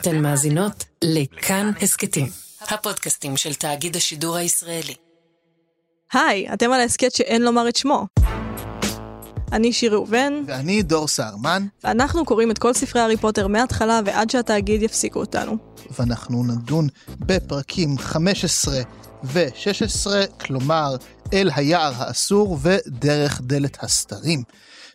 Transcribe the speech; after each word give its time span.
אתן 0.00 0.22
מאזינות 0.22 0.84
לכאן 1.04 1.70
הסכתים, 1.82 2.26
הפודקאסטים 2.60 3.36
של 3.36 3.54
תאגיד 3.54 3.96
השידור 3.96 4.36
הישראלי. 4.36 4.94
היי, 6.12 6.52
אתם 6.52 6.72
על 6.72 6.80
ההסכת 6.80 7.12
שאין 7.14 7.42
לומר 7.42 7.68
את 7.68 7.76
שמו. 7.76 8.06
אני 9.52 9.72
שיר 9.72 9.92
ראובן, 9.92 10.42
ואני 10.46 10.82
דור 10.82 11.08
סהרמן, 11.08 11.66
ואנחנו 11.84 12.24
קוראים 12.24 12.50
את 12.50 12.58
כל 12.58 12.72
ספרי 12.72 13.02
הארי 13.02 13.16
פוטר 13.16 13.46
מההתחלה 13.46 14.00
ועד 14.04 14.30
שהתאגיד 14.30 14.82
יפסיקו 14.82 15.20
אותנו. 15.20 15.56
ואנחנו 15.98 16.44
נדון 16.44 16.88
בפרקים 17.18 17.98
15 17.98 18.74
ו-16, 19.24 20.10
כלומר 20.40 20.96
אל 21.32 21.50
היער 21.54 21.92
האסור 21.96 22.58
ודרך 22.62 23.40
דלת 23.40 23.76
הסתרים. 23.82 24.42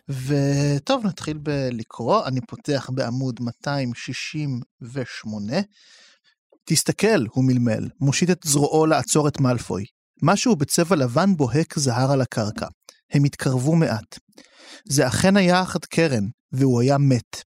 וטוב, 0.08 1.06
נתחיל 1.06 1.38
בלקרוא, 1.38 2.26
אני 2.26 2.40
פותח 2.40 2.90
בעמוד 2.94 3.40
268. 3.40 5.52
תסתכל, 6.64 7.26
הוא 7.30 7.44
מלמל, 7.44 7.88
מושיט 8.00 8.30
את 8.30 8.40
זרועו 8.44 8.86
לעצור 8.86 9.28
את 9.28 9.40
מאלפוי. 9.40 9.84
משהו 10.22 10.56
בצבע 10.56 10.96
לבן 10.96 11.36
בוהק 11.36 11.78
זהר 11.78 12.12
על 12.12 12.20
הקרקע. 12.20 12.66
הם 13.12 13.24
התקרבו 13.24 13.76
מעט. 13.76 14.18
זה 14.88 15.06
אכן 15.06 15.36
היה 15.36 15.62
אחת 15.62 15.84
קרן, 15.84 16.24
והוא 16.52 16.80
היה 16.80 16.98
מת. 16.98 17.42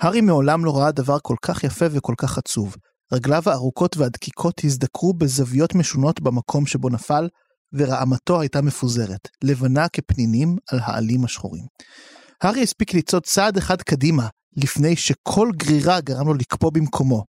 הארי 0.00 0.20
מעולם 0.20 0.64
לא 0.64 0.78
ראה 0.78 0.92
דבר 0.92 1.18
כל 1.22 1.36
כך 1.42 1.64
יפה 1.64 1.86
וכל 1.90 2.14
כך 2.18 2.38
עצוב. 2.38 2.76
רגליו 3.12 3.42
הארוכות 3.46 3.96
והדקיקות 3.96 4.64
הזדקרו 4.64 5.12
בזוויות 5.12 5.74
משונות 5.74 6.20
במקום 6.20 6.66
שבו 6.66 6.88
נפל, 6.88 7.28
ורעמתו 7.74 8.40
הייתה 8.40 8.62
מפוזרת, 8.62 9.28
לבנה 9.44 9.88
כפנינים 9.88 10.56
על 10.70 10.78
העלים 10.82 11.24
השחורים. 11.24 11.64
הארי 12.42 12.62
הספיק 12.62 12.94
לצעוד 12.94 13.22
צעד 13.22 13.56
אחד 13.56 13.82
קדימה, 13.82 14.28
לפני 14.56 14.96
שכל 14.96 15.50
גרירה 15.56 16.00
גרם 16.00 16.26
לו 16.26 16.34
לקפוא 16.34 16.70
במקומו. 16.72 17.24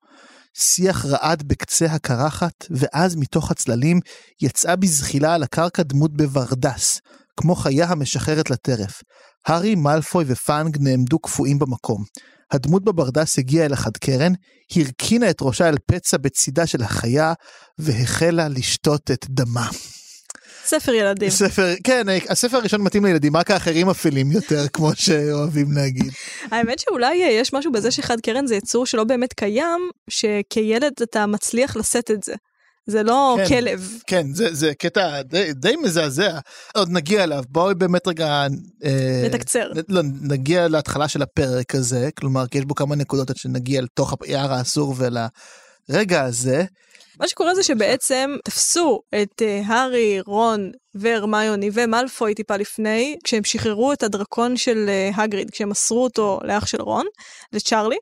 שיח 0.58 1.06
רעד 1.06 1.44
בקצה 1.44 1.86
הקרחת, 1.86 2.54
ואז 2.70 3.16
מתוך 3.16 3.52
הצללים 3.52 4.00
יצאה 4.42 4.76
בזחילה 4.76 5.34
על 5.34 5.44
הקרקע 5.44 5.84
דמות 5.84 6.14
בברדס, 6.14 7.00
כמו 7.40 7.56
חיה 7.56 7.86
המשחררת 7.90 8.50
לטרף. 8.50 9.02
הארי, 9.48 9.76
מאלפוי 9.76 10.26
ופאנג 10.28 10.78
נעמדו 10.80 11.20
קפואים 11.20 11.60
במקום. 11.60 12.04
הדמות 12.52 12.84
בברדס 12.84 13.40
הגיעה 13.40 13.66
אל 13.66 13.74
החד 13.74 13.98
קרן, 13.98 14.34
הרכינה 14.76 15.30
את 15.30 15.38
ראשה 15.42 15.70
אל 15.70 15.76
פצע 15.86 16.18
בצידה 16.18 16.68
של 16.68 16.84
החיה, 16.84 17.34
והחלה 17.80 18.48
לשתות 18.48 19.12
את 19.12 19.26
דמה. 19.30 19.70
ספר 20.66 20.94
ילדים. 20.94 21.30
ספר, 21.30 21.74
כן, 21.84 22.04
הספר 22.30 22.58
הראשון 22.58 22.82
מתאים 22.82 23.06
לילדים, 23.06 23.38
רק 23.38 23.52
האחרים 23.52 23.90
אפלים 23.90 24.32
יותר, 24.32 24.68
כמו 24.74 24.92
שאוהבים 24.96 25.72
להגיד. 25.72 26.12
האמת 26.52 26.80
שאולי 26.80 27.16
יש 27.16 27.54
משהו 27.54 27.72
בזה 27.72 27.92
שחד 27.92 28.20
קרן 28.20 28.48
זה 28.48 28.56
יצור 28.56 28.86
שלא 28.86 29.04
באמת 29.04 29.34
קיים, 29.34 29.90
שכילד 30.10 30.94
אתה 31.04 31.26
מצליח 31.26 31.76
לשאת 31.76 32.12
את 32.12 32.24
זה. 32.24 32.34
זה 32.88 33.04
לא 33.04 33.38
כן, 33.38 33.48
כלב. 33.48 34.00
כן, 34.08 34.34
זה, 34.34 34.54
זה 34.54 34.74
קטע 34.74 35.22
די, 35.22 35.54
די 35.54 35.76
מזעזע. 35.76 36.40
עוד 36.76 36.90
נגיע 36.92 37.24
אליו, 37.24 37.44
בואי 37.50 37.76
באמת 37.76 38.08
רגע... 38.08 38.48
אה, 38.84 39.24
נתקצר. 39.26 39.72
לא, 39.90 40.02
נגיע 40.22 40.68
להתחלה 40.68 41.08
של 41.08 41.22
הפרק 41.22 41.76
הזה, 41.76 42.10
כלומר, 42.20 42.48
כי 42.48 42.58
יש 42.58 42.66
בו 42.66 42.76
כמה 42.76 42.96
נקודות 42.96 43.30
עד 43.30 43.38
שנגיע 43.38 43.82
לתוך 43.82 44.14
היער 44.24 44.54
האסור 44.54 44.96
ולרגע 44.98 46.24
הזה. 46.24 46.66
מה 47.20 47.28
שקורה 47.28 47.56
זה 47.56 47.64
שבעצם 47.64 48.36
תפסו 48.44 49.02
את 49.22 49.42
uh, 49.42 49.72
הארי, 49.72 50.20
רון 50.26 50.72
והרמיוני 50.96 51.70
ומלפוי 51.74 52.36
טיפה 52.36 52.58
לפני, 52.58 53.18
כשהם 53.24 53.44
שחררו 53.44 53.94
את 53.94 54.04
הדרקון 54.04 54.58
של 54.58 54.90
uh, 54.90 55.22
הגריד, 55.22 55.50
כשהם 55.52 55.70
מסרו 55.70 56.04
אותו 56.04 56.40
לאח 56.44 56.66
של 56.66 56.82
רון, 56.82 57.06
לצ'ארלי, 57.54 57.98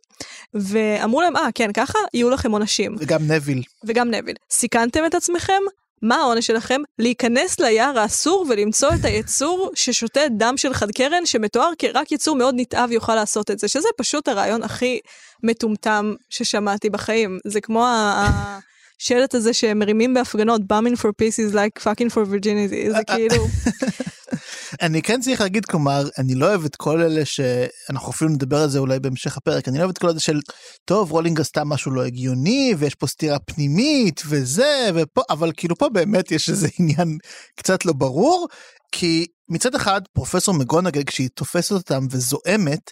ואמרו 0.53 1.21
להם, 1.21 1.37
אה, 1.37 1.47
ah, 1.47 1.51
כן, 1.55 1.73
ככה 1.73 1.99
יהיו 2.13 2.29
לכם 2.29 2.51
עונשים. 2.51 2.95
וגם 2.99 3.31
נביל. 3.31 3.61
וגם 3.83 4.11
נביל. 4.11 4.35
סיכנתם 4.51 5.05
את 5.05 5.15
עצמכם? 5.15 5.61
מה 6.01 6.15
העונש 6.15 6.47
שלכם? 6.47 6.81
להיכנס 6.99 7.59
ליער 7.59 7.99
האסור 7.99 8.45
ולמצוא 8.49 8.89
את 8.89 9.05
היצור 9.05 9.71
ששותה 9.75 10.21
דם 10.37 10.53
של 10.57 10.73
חד 10.73 10.91
קרן, 10.91 11.25
שמתואר 11.25 11.69
כרק 11.77 12.11
יצור 12.11 12.35
מאוד 12.35 12.55
נתעב 12.57 12.91
יוכל 12.91 13.15
לעשות 13.15 13.51
את 13.51 13.59
זה, 13.59 13.67
שזה 13.67 13.87
פשוט 13.97 14.27
הרעיון 14.27 14.63
הכי 14.63 14.99
מטומטם 15.43 16.13
ששמעתי 16.29 16.89
בחיים. 16.89 17.39
זה 17.45 17.61
כמו 17.61 17.85
ה... 17.85 18.59
השלט 19.01 19.35
הזה 19.35 19.53
שהם 19.53 19.79
מרימים 19.79 20.13
בהפגנות, 20.13 20.61
bumming 20.61 20.97
for 20.97 21.09
peace 21.21 21.51
is 21.51 21.53
like 21.53 21.83
fucking 21.83 22.09
for 22.09 22.25
virginity, 22.25 22.91
זה 22.91 23.03
כאילו... 23.07 23.47
אני 24.81 25.01
כן 25.01 25.21
צריך 25.21 25.41
להגיד, 25.41 25.65
כלומר, 25.65 26.03
אני 26.17 26.35
לא 26.35 26.45
אוהב 26.45 26.65
את 26.65 26.75
כל 26.75 27.01
אלה 27.01 27.25
שאנחנו 27.25 28.11
אפילו 28.11 28.29
נדבר 28.29 28.61
על 28.61 28.69
זה 28.69 28.79
אולי 28.79 28.99
בהמשך 28.99 29.37
הפרק, 29.37 29.67
אני 29.67 29.77
לא 29.77 29.83
אוהב 29.83 29.89
את 29.89 29.97
כל 29.97 30.09
אלה 30.09 30.19
של, 30.19 30.39
טוב, 30.85 31.11
רולינג 31.11 31.41
עשתה 31.41 31.63
משהו 31.63 31.91
לא 31.91 32.05
הגיוני, 32.05 32.73
ויש 32.77 32.95
פה 32.95 33.07
סתירה 33.07 33.39
פנימית, 33.39 34.21
וזה, 34.27 34.89
ופה, 34.95 35.21
אבל 35.29 35.51
כאילו 35.57 35.75
פה 35.75 35.89
באמת 35.89 36.31
יש 36.31 36.49
איזה 36.49 36.67
עניין 36.79 37.17
קצת 37.55 37.85
לא 37.85 37.93
ברור, 37.93 38.47
כי 38.91 39.25
מצד 39.49 39.75
אחד, 39.75 40.01
פרופסור 40.13 40.53
מגונגל, 40.53 41.03
כשהיא 41.03 41.29
תופסת 41.35 41.71
אותם 41.71 42.07
וזועמת, 42.11 42.91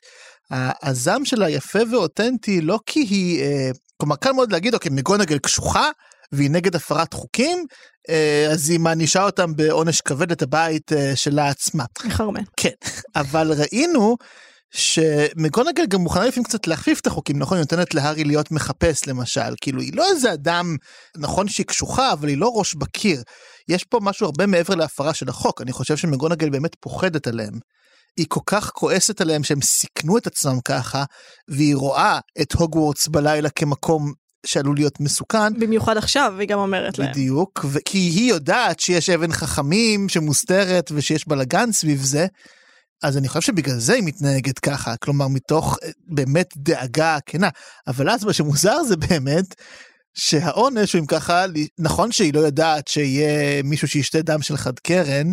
הזעם 0.83 1.25
שלה 1.25 1.49
יפה 1.49 1.79
ואותנטי 1.91 2.61
לא 2.61 2.79
כי 2.85 2.99
היא 2.99 3.41
אה, 3.41 3.69
כלומר 4.01 4.15
קל 4.15 4.31
מאוד 4.31 4.51
להגיד 4.51 4.73
אוקיי 4.73 4.91
מגונגל 4.91 5.37
קשוחה 5.37 5.89
והיא 6.31 6.51
נגד 6.51 6.75
הפרת 6.75 7.13
חוקים 7.13 7.65
אה, 8.09 8.47
אז 8.51 8.69
היא 8.69 8.79
מענישה 8.79 9.23
אותם 9.23 9.55
בעונש 9.55 10.01
כבד 10.01 10.31
את 10.31 10.41
הבית 10.41 10.93
אה, 10.93 11.15
שלה 11.15 11.47
עצמה. 11.47 11.85
מחרמן. 12.05 12.43
כן 12.57 12.69
אבל 13.15 13.51
ראינו 13.51 14.17
שמגונגל 14.71 15.85
גם 15.85 16.01
מוכנה 16.01 16.25
לפעמים 16.25 16.43
קצת 16.43 16.67
להכפיף 16.67 16.99
את 16.99 17.07
החוקים 17.07 17.39
נכון 17.39 17.57
היא 17.57 17.61
נותנת 17.61 17.93
להארי 17.93 18.23
להיות 18.23 18.51
מחפש 18.51 19.07
למשל 19.07 19.53
כאילו 19.61 19.81
היא 19.81 19.91
לא 19.93 20.05
איזה 20.11 20.33
אדם 20.33 20.75
נכון 21.17 21.47
שהיא 21.47 21.65
קשוחה 21.65 22.13
אבל 22.13 22.27
היא 22.27 22.37
לא 22.37 22.51
ראש 22.55 22.75
בקיר 22.75 23.23
יש 23.67 23.83
פה 23.83 23.99
משהו 24.01 24.25
הרבה 24.25 24.45
מעבר 24.45 24.75
להפרה 24.75 25.13
של 25.13 25.29
החוק 25.29 25.61
אני 25.61 25.71
חושב 25.71 25.97
שמגונגל 25.97 26.49
באמת 26.49 26.75
פוחדת 26.79 27.27
עליהם. 27.27 27.53
היא 28.17 28.25
כל 28.29 28.39
כך 28.45 28.69
כועסת 28.69 29.21
עליהם 29.21 29.43
שהם 29.43 29.61
סיכנו 29.61 30.17
את 30.17 30.27
עצמם 30.27 30.59
ככה, 30.65 31.03
והיא 31.47 31.75
רואה 31.75 32.19
את 32.41 32.51
הוגוורטס 32.51 33.07
בלילה 33.07 33.49
כמקום 33.49 34.13
שעלול 34.45 34.75
להיות 34.75 34.99
מסוכן. 34.99 35.59
במיוחד 35.59 35.97
עכשיו, 35.97 36.33
היא 36.39 36.47
גם 36.47 36.59
אומרת 36.59 36.99
להם. 36.99 37.11
בדיוק, 37.11 37.65
ו- 37.69 37.79
כי 37.85 37.97
היא 37.97 38.29
יודעת 38.29 38.79
שיש 38.79 39.09
אבן 39.09 39.31
חכמים 39.31 40.09
שמוסתרת 40.09 40.91
ושיש 40.95 41.27
בלאגן 41.27 41.71
סביב 41.71 42.01
זה. 42.01 42.27
אז 43.03 43.17
אני 43.17 43.27
חושב 43.27 43.41
שבגלל 43.41 43.79
זה 43.79 43.93
היא 43.93 44.03
מתנהגת 44.03 44.59
ככה, 44.59 44.97
כלומר 44.97 45.27
מתוך 45.27 45.77
אה, 45.83 45.89
באמת 46.07 46.53
דאגה 46.57 47.17
כנה. 47.25 47.49
אבל 47.87 48.09
אז 48.09 48.25
מה 48.25 48.33
שמוזר 48.33 48.83
זה 48.83 48.97
באמת 48.97 49.55
שהעונש 50.13 50.93
הוא 50.93 50.99
אם 50.99 51.05
ככה, 51.05 51.45
נכון 51.79 52.11
שהיא 52.11 52.33
לא 52.33 52.39
יודעת 52.39 52.87
שיהיה 52.87 53.63
מישהו 53.63 53.87
שישתה 53.87 54.21
דם 54.21 54.41
של 54.41 54.57
חד 54.57 54.79
קרן, 54.79 55.27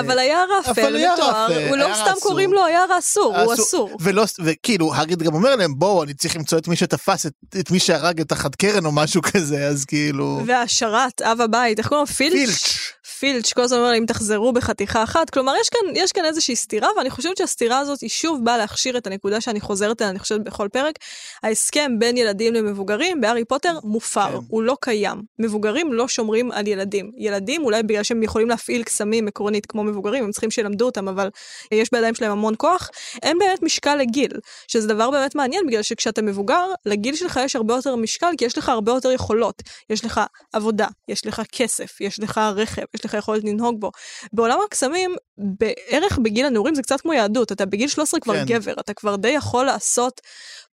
אבל 0.00 0.18
היער 0.18 0.46
האפל 0.66 1.12
מתואר, 1.12 1.68
הוא 1.68 1.76
לא 1.76 1.88
סתם 1.94 2.12
קוראים 2.20 2.52
לו 2.52 2.64
היער 2.64 2.92
האסור, 2.92 3.38
הוא 3.38 3.54
אסור. 3.54 3.96
ולא, 4.00 4.24
וכאילו, 4.44 4.94
הריד 4.94 5.22
גם 5.22 5.34
אומר 5.34 5.56
להם, 5.56 5.74
בואו, 5.78 6.02
אני 6.02 6.14
צריך 6.14 6.36
למצוא 6.36 6.58
את 6.58 6.68
מי 6.68 6.76
שתפס, 6.76 7.26
את 7.60 7.70
מי 7.70 7.78
שהרג 7.78 8.20
את 8.20 8.32
החד 8.32 8.54
קרן 8.54 8.84
או 8.84 8.92
משהו 8.92 9.22
כזה, 9.22 9.66
אז 9.66 9.84
כאילו... 9.84 10.40
והשרת, 10.46 11.22
אב 11.22 11.40
הבית, 11.40 11.78
איך 11.78 11.88
קוראים 11.88 12.06
לו? 12.08 12.14
פילץ'? 12.14 12.92
פילץ'. 13.22 13.52
כל 13.52 13.62
הזמן 13.62 13.78
אומר 13.78 13.94
אם 13.98 14.04
תחזרו 14.06 14.52
בחתיכה 14.52 15.02
אחת, 15.02 15.30
כלומר 15.30 15.52
יש 15.60 15.68
כאן, 15.68 15.80
יש 15.94 16.12
כאן 16.12 16.24
איזושהי 16.24 16.56
סתירה, 16.56 16.88
ואני 16.96 17.10
חושבת 17.10 17.36
שהסתירה 17.36 17.78
הזאת 17.78 18.00
היא 18.00 18.10
שוב 18.10 18.44
באה 18.44 18.58
להכשיר 18.58 18.96
את 18.96 19.06
הנקודה 19.06 19.40
שאני 19.40 19.60
חוזרת 19.60 20.02
אליה, 20.02 20.10
אני 20.10 20.18
חושבת 20.18 20.40
בכל 20.40 20.68
פרק, 20.72 20.94
ההסכם 21.42 21.98
בין 21.98 22.16
ילדים 22.16 22.54
למבוגרים 22.54 23.20
בהארי 23.20 23.44
פוטר 23.44 23.78
מופר, 23.84 24.30
כן. 24.30 24.46
הוא 24.48 24.62
לא 24.62 24.76
קיים. 24.80 25.22
מבוגרים 25.38 25.92
לא 25.92 26.08
שומרים 26.08 26.52
על 26.52 26.66
ילדים. 26.66 27.10
ילדים 27.18 27.64
אולי 27.64 27.82
בגלל 27.82 28.02
שהם 28.02 28.22
יכולים 28.22 28.48
להפעיל 28.48 28.82
קסמים 28.82 29.28
עקרונית 29.28 29.66
כמו 29.66 29.84
מבוגרים, 29.84 30.24
הם 30.24 30.30
צריכים 30.30 30.50
שילמדו 30.50 30.84
אותם, 30.84 31.08
אבל 31.08 31.30
יש 31.72 31.88
בידיים 31.92 32.14
שלהם 32.14 32.32
המון 32.32 32.54
כוח, 32.58 32.90
אין 33.22 33.38
באמת 33.38 33.62
משקל 33.62 33.96
לגיל, 33.96 34.32
שזה 34.68 34.88
דבר 34.88 35.10
באמת 35.10 35.34
מעניין, 35.34 35.66
בגלל 35.66 35.82
שכשאתה 35.82 36.22
מבוגר, 36.22 36.64
לגיל 36.86 37.14
שלך 37.14 37.40
יש 37.44 37.56
הרבה 37.56 37.74
יותר 37.74 37.96
משקל, 37.96 38.30
כי 38.38 38.44
יש 38.44 38.58
לך 38.58 38.68
הרבה 38.68 38.92
יותר 38.92 39.10
יכולות. 39.10 39.62
יש 39.90 40.04
לך 40.04 40.20
עבודה, 40.52 40.86
יש 41.08 41.26
לך 41.26 41.42
כסף, 41.52 42.00
יש 42.00 42.20
לך 42.20 42.40
רכב, 42.56 42.82
יש 42.94 43.04
לך 43.04 43.11
לך 43.14 43.18
יכולת 43.18 43.44
לנהוג 43.44 43.80
בו. 43.80 43.90
בעולם 44.32 44.58
הקסמים, 44.66 45.14
בערך 45.38 46.18
בגיל 46.18 46.46
הנעורים 46.46 46.74
זה 46.74 46.82
קצת 46.82 47.00
כמו 47.00 47.12
יהדות, 47.12 47.52
אתה 47.52 47.66
בגיל 47.66 47.88
13 47.88 48.20
כבר 48.20 48.34
כן. 48.34 48.44
גבר, 48.44 48.72
אתה 48.72 48.94
כבר 48.94 49.16
די 49.16 49.28
יכול 49.28 49.64
לעשות 49.64 50.20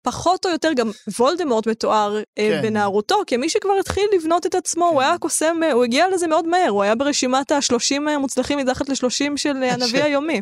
פחות 0.01 0.45
או 0.45 0.51
יותר 0.51 0.73
גם 0.73 0.91
וולדמורט 1.19 1.67
מתואר 1.67 2.17
אה, 2.17 2.23
כן. 2.37 2.61
בנערותו 2.61 3.15
כמי 3.27 3.49
שכבר 3.49 3.73
התחיל 3.79 4.05
לבנות 4.15 4.45
את 4.45 4.55
עצמו, 4.55 4.85
כן. 4.85 4.93
הוא 4.93 5.01
היה 5.01 5.17
קוסם, 5.17 5.59
הוא 5.73 5.83
הגיע 5.83 6.07
לזה 6.09 6.27
מאוד 6.27 6.47
מהר, 6.47 6.69
הוא 6.69 6.83
היה 6.83 6.95
ברשימת 6.95 7.51
ה-30 7.51 8.09
המוצלחים 8.09 8.59
מתחת 8.59 8.89
ל-30 8.89 9.37
של 9.37 9.63
הנביא 9.71 10.03
היומי. 10.03 10.41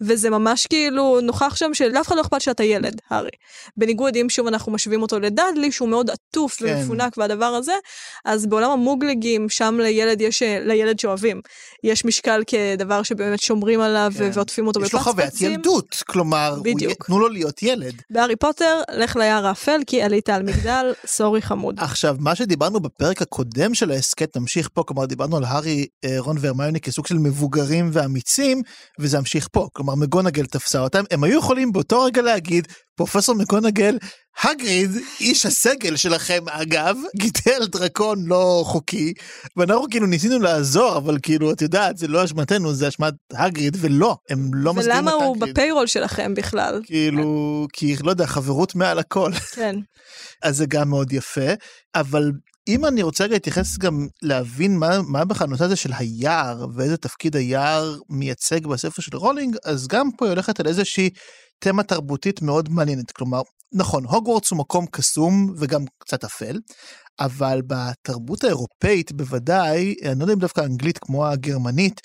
וזה 0.00 0.30
ממש 0.30 0.66
כאילו 0.66 1.20
נוכח 1.20 1.56
שם 1.56 1.74
שלאף 1.74 2.06
אחד 2.06 2.16
לא 2.16 2.20
אכפת 2.20 2.40
שאתה 2.40 2.64
ילד, 2.64 3.00
הארי. 3.10 3.30
בניגוד 3.76 4.16
אם 4.16 4.26
שוב 4.28 4.46
אנחנו 4.46 4.72
משווים 4.72 5.02
אותו 5.02 5.20
לדאדלי, 5.20 5.72
שהוא 5.72 5.88
מאוד 5.88 6.10
עטוף 6.10 6.56
כן. 6.56 6.66
ומפונק 6.78 7.18
והדבר 7.18 7.44
הזה, 7.44 7.74
אז 8.24 8.46
בעולם 8.46 8.70
המוגלגים, 8.70 9.48
שם 9.48 9.78
לילד 9.82 10.20
יש, 10.20 10.42
לילד 10.42 10.98
שאוהבים, 10.98 11.40
יש 11.84 12.04
משקל 12.04 12.42
כדבר 12.46 13.02
שבאמת 13.02 13.40
שומרים 13.40 13.80
עליו 13.80 14.12
כן. 14.18 14.30
ועוטפים 14.32 14.66
אותו 14.66 14.80
יש 14.82 14.92
לו 14.92 15.00
חוויית. 15.00 15.40
ילדות, 15.40 16.02
כלומר, 16.06 16.58
בדיוק. 16.62 17.06
תנו 17.06 17.18
לו 17.18 17.28
להיות 17.28 17.62
ילד. 17.62 18.02
בהארי 18.10 18.36
פוטר, 18.36 18.80
לך 18.92 19.16
ליער 19.16 19.46
האפל 19.46 19.80
כי 19.86 20.02
עלית 20.02 20.28
על 20.28 20.42
מגדל, 20.42 20.92
סורי 21.06 21.42
חמוד. 21.42 21.80
עכשיו, 21.80 22.16
מה 22.18 22.34
שדיברנו 22.34 22.80
בפרק 22.80 23.22
הקודם 23.22 23.74
של 23.74 23.90
ההסכת, 23.90 24.36
נמשיך 24.36 24.68
פה, 24.72 24.82
כלומר, 24.86 25.06
דיברנו 25.06 25.36
על 25.36 25.44
הארי, 25.44 25.86
אה, 26.04 26.16
רון 26.18 26.36
והרמיוני 26.40 26.80
כסוג 26.80 27.06
של 27.06 27.18
מבוגרים 27.18 27.90
ואמיצים, 27.92 28.62
וזה 28.98 29.18
המשיך 29.18 29.48
פה. 29.52 29.68
כלומר, 29.84 29.94
מקגונגל 29.94 30.46
תפסה 30.46 30.80
אותם, 30.80 31.04
הם 31.10 31.24
היו 31.24 31.38
יכולים 31.38 31.72
באותו 31.72 32.02
רגע 32.02 32.22
להגיד, 32.22 32.68
פרופסור 32.96 33.34
מקגונגל, 33.34 33.98
האגריד, 34.42 34.90
איש 35.20 35.46
הסגל 35.46 35.96
שלכם 35.96 36.48
אגב, 36.48 36.96
גידל 37.16 37.66
דרקון 37.66 38.26
לא 38.26 38.62
חוקי, 38.66 39.12
ואנחנו 39.56 39.86
כאילו 39.90 40.06
ניסינו 40.06 40.38
לעזור, 40.38 40.96
אבל 40.96 41.18
כאילו, 41.22 41.52
את 41.52 41.62
יודעת, 41.62 41.98
זה 41.98 42.08
לא 42.08 42.24
אשמתנו, 42.24 42.74
זה 42.74 42.88
אשמת 42.88 43.14
האגריד, 43.32 43.76
ולא, 43.80 44.16
הם 44.30 44.50
לא 44.54 44.74
מסתירים 44.74 44.98
את 44.98 45.02
ולמה 45.02 45.12
האגריד. 45.12 45.42
הוא 45.42 45.52
ב 45.52 45.56
payroll 45.56 45.86
שלכם 45.86 46.34
בכלל? 46.34 46.80
כאילו, 46.84 47.66
כי 47.72 47.96
לא 48.02 48.10
יודע, 48.10 48.26
חברות 48.26 48.74
מעל 48.74 48.98
הכל. 48.98 49.32
כן. 49.54 49.76
אז 50.42 50.56
זה 50.56 50.66
גם 50.66 50.88
מאוד 50.88 51.12
יפה, 51.12 51.50
אבל 51.94 52.30
אם 52.68 52.84
אני 52.84 53.02
רוצה 53.02 53.26
להתייחס 53.26 53.78
גם 53.78 54.06
להבין 54.22 54.78
מה, 54.78 55.02
מה 55.02 55.24
בכלל 55.24 55.46
הנושא 55.46 55.64
הזה 55.64 55.76
של 55.76 55.90
היער 55.98 56.66
ואיזה 56.74 56.96
תפקיד 56.96 57.36
היער 57.36 57.98
מייצג 58.08 58.66
בספר 58.66 59.02
של 59.02 59.16
רולינג, 59.16 59.56
אז 59.64 59.88
גם 59.88 60.10
פה 60.18 60.24
היא 60.24 60.30
הולכת 60.30 60.60
על 60.60 60.66
איזושהי 60.66 61.10
תמה 61.58 61.82
תרבותית 61.82 62.42
מאוד 62.42 62.68
מעניינת. 62.68 63.10
כלומר, 63.10 63.42
נכון, 63.72 64.04
הוגוורטס 64.04 64.50
הוא 64.50 64.58
מקום 64.58 64.86
קסום 64.86 65.54
וגם 65.58 65.84
קצת 65.98 66.24
אפל, 66.24 66.58
אבל 67.20 67.62
בתרבות 67.66 68.44
האירופאית 68.44 69.12
בוודאי, 69.12 69.94
אני 70.04 70.18
לא 70.18 70.24
יודע 70.24 70.34
אם 70.34 70.38
דווקא 70.38 70.60
האנגלית 70.60 70.98
כמו 70.98 71.26
הגרמנית, 71.26 72.00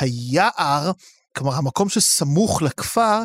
היער, 0.00 0.90
כלומר 1.36 1.54
המקום 1.54 1.88
שסמוך 1.88 2.62
לכפר, 2.62 3.22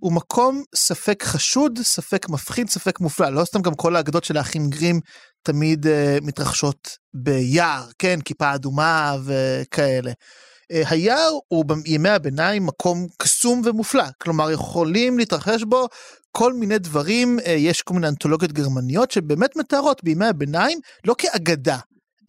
הוא 0.00 0.12
מקום 0.12 0.62
ספק 0.74 1.22
חשוד, 1.22 1.78
ספק 1.82 2.28
מפחיד, 2.28 2.68
ספק 2.68 3.00
מופלא. 3.00 3.28
לא 3.28 3.44
סתם 3.44 3.62
גם 3.62 3.74
כל 3.74 3.96
האגדות 3.96 4.24
של 4.24 4.36
האחים 4.36 4.70
גרים 4.70 5.00
תמיד 5.42 5.86
uh, 5.86 5.88
מתרחשות 6.22 6.96
ביער, 7.14 7.84
כן, 7.98 8.20
כיפה 8.24 8.54
אדומה 8.54 9.16
וכאלה. 9.24 10.10
Uh, 10.10 10.88
היער 10.90 11.30
הוא 11.48 11.64
בימי 11.64 12.08
הביניים 12.08 12.66
מקום 12.66 13.06
קסום 13.18 13.62
ומופלא, 13.64 14.04
כלומר 14.22 14.50
יכולים 14.50 15.18
להתרחש 15.18 15.62
בו 15.62 15.88
כל 16.32 16.52
מיני 16.52 16.78
דברים, 16.78 17.38
uh, 17.38 17.48
יש 17.48 17.82
כל 17.82 17.94
מיני 17.94 18.08
אנתולוגיות 18.08 18.52
גרמניות 18.52 19.10
שבאמת 19.10 19.56
מתארות 19.56 20.04
בימי 20.04 20.26
הביניים 20.26 20.78
לא 21.04 21.14
כאגדה, 21.18 21.78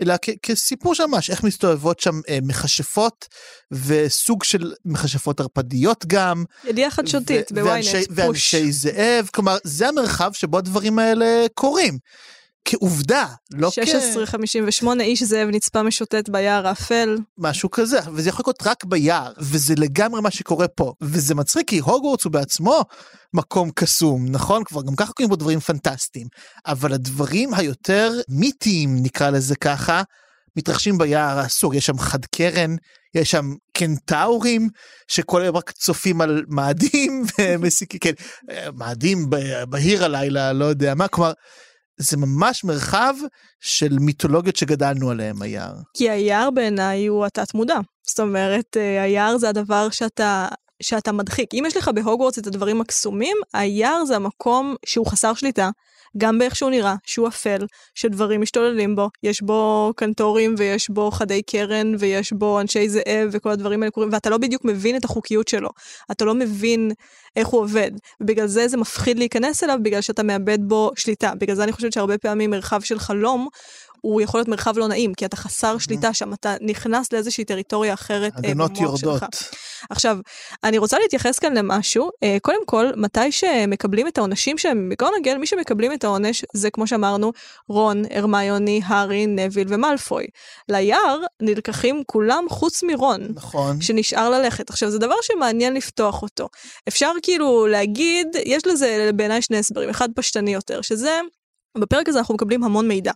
אלא 0.01 0.15
כ- 0.21 0.29
כסיפור 0.43 0.95
של 0.95 1.05
ממש, 1.05 1.29
איך 1.29 1.43
מסתובבות 1.43 1.99
שם 1.99 2.19
אה, 2.29 2.39
מכשפות 2.41 3.27
וסוג 3.71 4.43
של 4.43 4.73
מכשפות 4.85 5.39
ערפדיות 5.39 6.05
גם. 6.07 6.43
ידיעה 6.63 6.91
חדשותית 6.91 7.51
בוויינט, 7.51 7.85
פוש. 7.85 8.05
ואנשי 8.11 8.71
זאב, 8.71 9.29
כלומר 9.33 9.57
זה 9.63 9.87
המרחב 9.87 10.33
שבו 10.33 10.57
הדברים 10.57 10.99
האלה 10.99 11.45
קורים. 11.53 11.97
כעובדה, 12.65 13.25
לא 13.53 13.71
1658 13.77 15.03
איש 15.03 15.23
זאב 15.23 15.47
נצפה 15.51 15.83
משוטט 15.83 16.29
ביער 16.29 16.67
האפל. 16.67 17.17
כמשהו 17.37 17.71
כזה, 17.71 17.99
וזה 18.13 18.29
יכול 18.29 18.43
לקרות 18.43 18.63
רק 18.65 18.83
ביער, 18.83 19.31
וזה 19.37 19.73
לגמרי 19.77 20.21
מה 20.21 20.31
שקורה 20.31 20.67
פה. 20.67 20.93
וזה 21.01 21.35
מצחיק 21.35 21.69
כי 21.69 21.79
הוגוורטס 21.79 22.23
הוא 22.23 22.31
בעצמו 22.31 22.81
מקום 23.33 23.71
קסום, 23.75 24.25
נכון? 24.29 24.63
כבר 24.63 24.81
גם 24.81 24.95
ככה 24.95 25.13
קוראים 25.13 25.29
בו 25.29 25.35
דברים 25.35 25.59
פנטסטיים. 25.59 26.27
אבל 26.65 26.93
הדברים 26.93 27.53
היותר 27.53 28.11
מיתיים, 28.29 29.03
נקרא 29.03 29.29
לזה 29.29 29.55
ככה, 29.55 30.01
מתרחשים 30.55 30.97
ביער 30.97 31.39
האסור, 31.39 31.75
יש 31.75 31.85
שם 31.85 31.97
חד 31.97 32.25
קרן, 32.25 32.75
יש 33.15 33.31
שם 33.31 33.53
קנטאורים 33.77 34.69
שכל 35.07 35.41
היום 35.41 35.57
רק 35.57 35.71
צופים 35.71 36.21
על 36.21 36.43
מאדים 36.47 37.23
ומסיקים, 37.39 37.99
כן, 37.99 38.13
מאדים 38.77 39.29
ב- 39.29 39.63
בהיר 39.69 40.05
הלילה, 40.05 40.53
לא 40.53 40.65
יודע 40.65 40.95
מה, 40.95 41.07
כלומר, 41.07 41.31
זה 41.97 42.17
ממש 42.17 42.63
מרחב 42.63 43.15
של 43.59 43.97
מיתולוגיות 43.99 44.55
שגדלנו 44.55 45.09
עליהם 45.09 45.41
היער. 45.41 45.75
כי 45.93 46.09
היער 46.09 46.51
בעיניי 46.51 47.05
הוא 47.05 47.25
התת 47.25 47.53
מודע. 47.53 47.79
זאת 48.07 48.19
אומרת, 48.19 48.77
אה, 48.77 49.03
היער 49.03 49.37
זה 49.37 49.49
הדבר 49.49 49.89
שאתה... 49.89 50.47
שאתה 50.83 51.11
מדחיק. 51.11 51.53
אם 51.53 51.63
יש 51.67 51.77
לך 51.77 51.87
בהוגוורטס 51.87 52.39
את 52.39 52.47
הדברים 52.47 52.81
הקסומים, 52.81 53.37
היער 53.53 54.05
זה 54.05 54.15
המקום 54.15 54.75
שהוא 54.85 55.07
חסר 55.07 55.33
שליטה, 55.33 55.69
גם 56.17 56.39
באיך 56.39 56.55
שהוא 56.55 56.69
נראה, 56.69 56.95
שהוא 57.03 57.27
אפל, 57.27 57.65
שדברים 57.95 58.41
משתוללים 58.41 58.95
בו, 58.95 59.09
יש 59.23 59.41
בו 59.41 59.91
קנטורים 59.95 60.55
ויש 60.57 60.89
בו 60.89 61.11
חדי 61.11 61.41
קרן 61.41 61.95
ויש 61.99 62.33
בו 62.33 62.59
אנשי 62.59 62.89
זאב 62.89 63.29
וכל 63.31 63.49
הדברים 63.49 63.83
האלה 63.83 63.91
קורים, 63.91 64.09
ואתה 64.13 64.29
לא 64.29 64.37
בדיוק 64.37 64.65
מבין 64.65 64.95
את 64.95 65.05
החוקיות 65.05 65.47
שלו, 65.47 65.69
אתה 66.11 66.25
לא 66.25 66.35
מבין 66.35 66.91
איך 67.35 67.47
הוא 67.47 67.61
עובד, 67.61 67.91
ובגלל 68.21 68.47
זה 68.47 68.67
זה 68.67 68.77
מפחיד 68.77 69.17
להיכנס 69.19 69.63
אליו, 69.63 69.77
בגלל 69.81 70.01
שאתה 70.01 70.23
מאבד 70.23 70.59
בו 70.61 70.91
שליטה. 70.95 71.31
בגלל 71.35 71.55
זה 71.55 71.63
אני 71.63 71.71
חושבת 71.71 71.93
שהרבה 71.93 72.17
פעמים 72.17 72.49
מרחב 72.49 72.81
של 72.81 72.99
חלום, 72.99 73.47
הוא 74.05 74.21
יכול 74.21 74.39
להיות 74.39 74.47
מרחב 74.47 74.77
לא 74.77 74.87
נעים, 74.87 75.13
כי 75.13 75.25
אתה 75.25 75.35
חסר 75.35 75.77
שליטה 75.77 76.13
שם, 76.13 76.33
אתה 76.33 76.55
נכנס 76.61 77.13
לאיזושהי 77.13 77.45
טריטוריה 77.45 77.93
אחרת 77.93 78.33
אה, 78.45 78.51
במוח 78.51 78.69
יורדות. 78.81 78.99
שלך. 78.99 79.25
עכשיו, 79.89 80.17
אני 80.63 80.77
רוצה 80.77 80.99
להתייחס 80.99 81.39
כאן 81.39 81.57
למשהו. 81.57 82.09
אה, 82.23 82.37
קודם 82.41 82.65
כל, 82.65 82.89
מתי 82.95 83.31
שמקבלים 83.31 84.07
את 84.07 84.17
העונשים 84.17 84.57
שהם 84.57 84.89
מקונגל, 84.89 85.37
מי 85.37 85.47
שמקבלים 85.47 85.93
את 85.93 86.03
העונש 86.03 86.45
זה 86.53 86.69
כמו 86.69 86.87
שאמרנו, 86.87 87.31
רון, 87.69 88.03
הרמיוני, 88.11 88.81
הארי, 88.85 89.25
נביל 89.27 89.67
ומלפוי. 89.69 90.25
ליער 90.69 91.19
נלקחים 91.41 92.03
כולם 92.05 92.45
חוץ 92.49 92.83
מרון. 92.83 93.27
נכון. 93.33 93.81
שנשאר 93.81 94.29
ללכת. 94.29 94.69
עכשיו, 94.69 94.89
זה 94.89 94.99
דבר 94.99 95.15
שמעניין 95.21 95.73
לפתוח 95.73 96.21
אותו. 96.21 96.49
אפשר 96.87 97.11
כאילו 97.21 97.67
להגיד, 97.67 98.27
יש 98.45 98.67
לזה 98.67 99.09
בעיניי 99.15 99.41
שני 99.41 99.57
הסברים, 99.57 99.89
אחד 99.89 100.09
פשטני 100.15 100.53
יותר, 100.53 100.81
שזה... 100.81 101.19
בפרק 101.77 102.09
הזה 102.09 102.19
אנחנו 102.19 102.33
מקבלים 102.33 102.63
המון 102.63 102.87
מידע. 102.87 103.11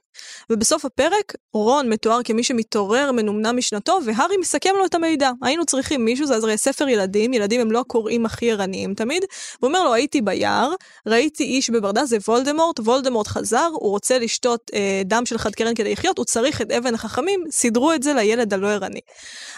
ובסוף 0.50 0.86
הפרק, 0.86 1.34
רון 1.54 1.90
מתואר 1.90 2.20
כמי 2.24 2.44
שמתעורר 2.44 3.12
מנומנם 3.12 3.58
משנתו, 3.58 4.00
והארי 4.06 4.38
מסכם 4.38 4.70
לו 4.78 4.86
את 4.86 4.96
המידע. 4.96 5.32
היינו 5.42 5.66
צריכים 5.66 6.06
מישהו, 6.06 6.28
זה 6.28 6.36
הרי 6.36 6.58
ספר 6.58 6.88
ילדים, 6.88 7.34
ילדים 7.34 7.62
הם 7.62 7.72
לא 7.72 7.80
הקוראים 7.80 8.26
הכי 8.26 8.52
ערניים 8.52 8.94
תמיד, 8.94 9.24
והוא 9.60 9.68
אומר 9.68 9.84
לו, 9.84 9.94
הייתי 9.94 10.22
ביער, 10.22 10.74
ראיתי 11.08 11.44
איש 11.44 11.70
בברדה, 11.70 12.06
זה 12.06 12.18
וולדמורט, 12.28 12.80
וולדמורט 12.80 13.28
חזר, 13.28 13.70
הוא 13.72 13.92
רוצה 13.92 14.20
לשתות 14.20 14.72
אה, 14.74 15.02
דם 15.06 15.26
של 15.26 15.38
חד 15.38 15.56
קרן 15.56 15.76
כדי 15.76 15.92
לחיות, 15.92 16.18
הוא 16.18 16.26
צריך 16.26 16.62
את 16.62 16.72
אבן 16.72 16.94
החכמים, 16.94 17.44
סידרו 17.52 17.94
את 17.94 18.04
זה 18.04 18.14
לילד 18.14 18.54
הלא 18.54 18.68
ערני. 18.68 19.00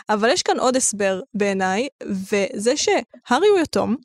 אבל 0.09 0.29
יש 0.29 0.43
כאן 0.43 0.59
עוד 0.59 0.75
הסבר 0.75 1.21
בעיניי, 1.33 1.87
וזה 2.03 2.77
שהארי 2.77 3.47
הוא 3.47 3.59
יתום, 3.59 3.95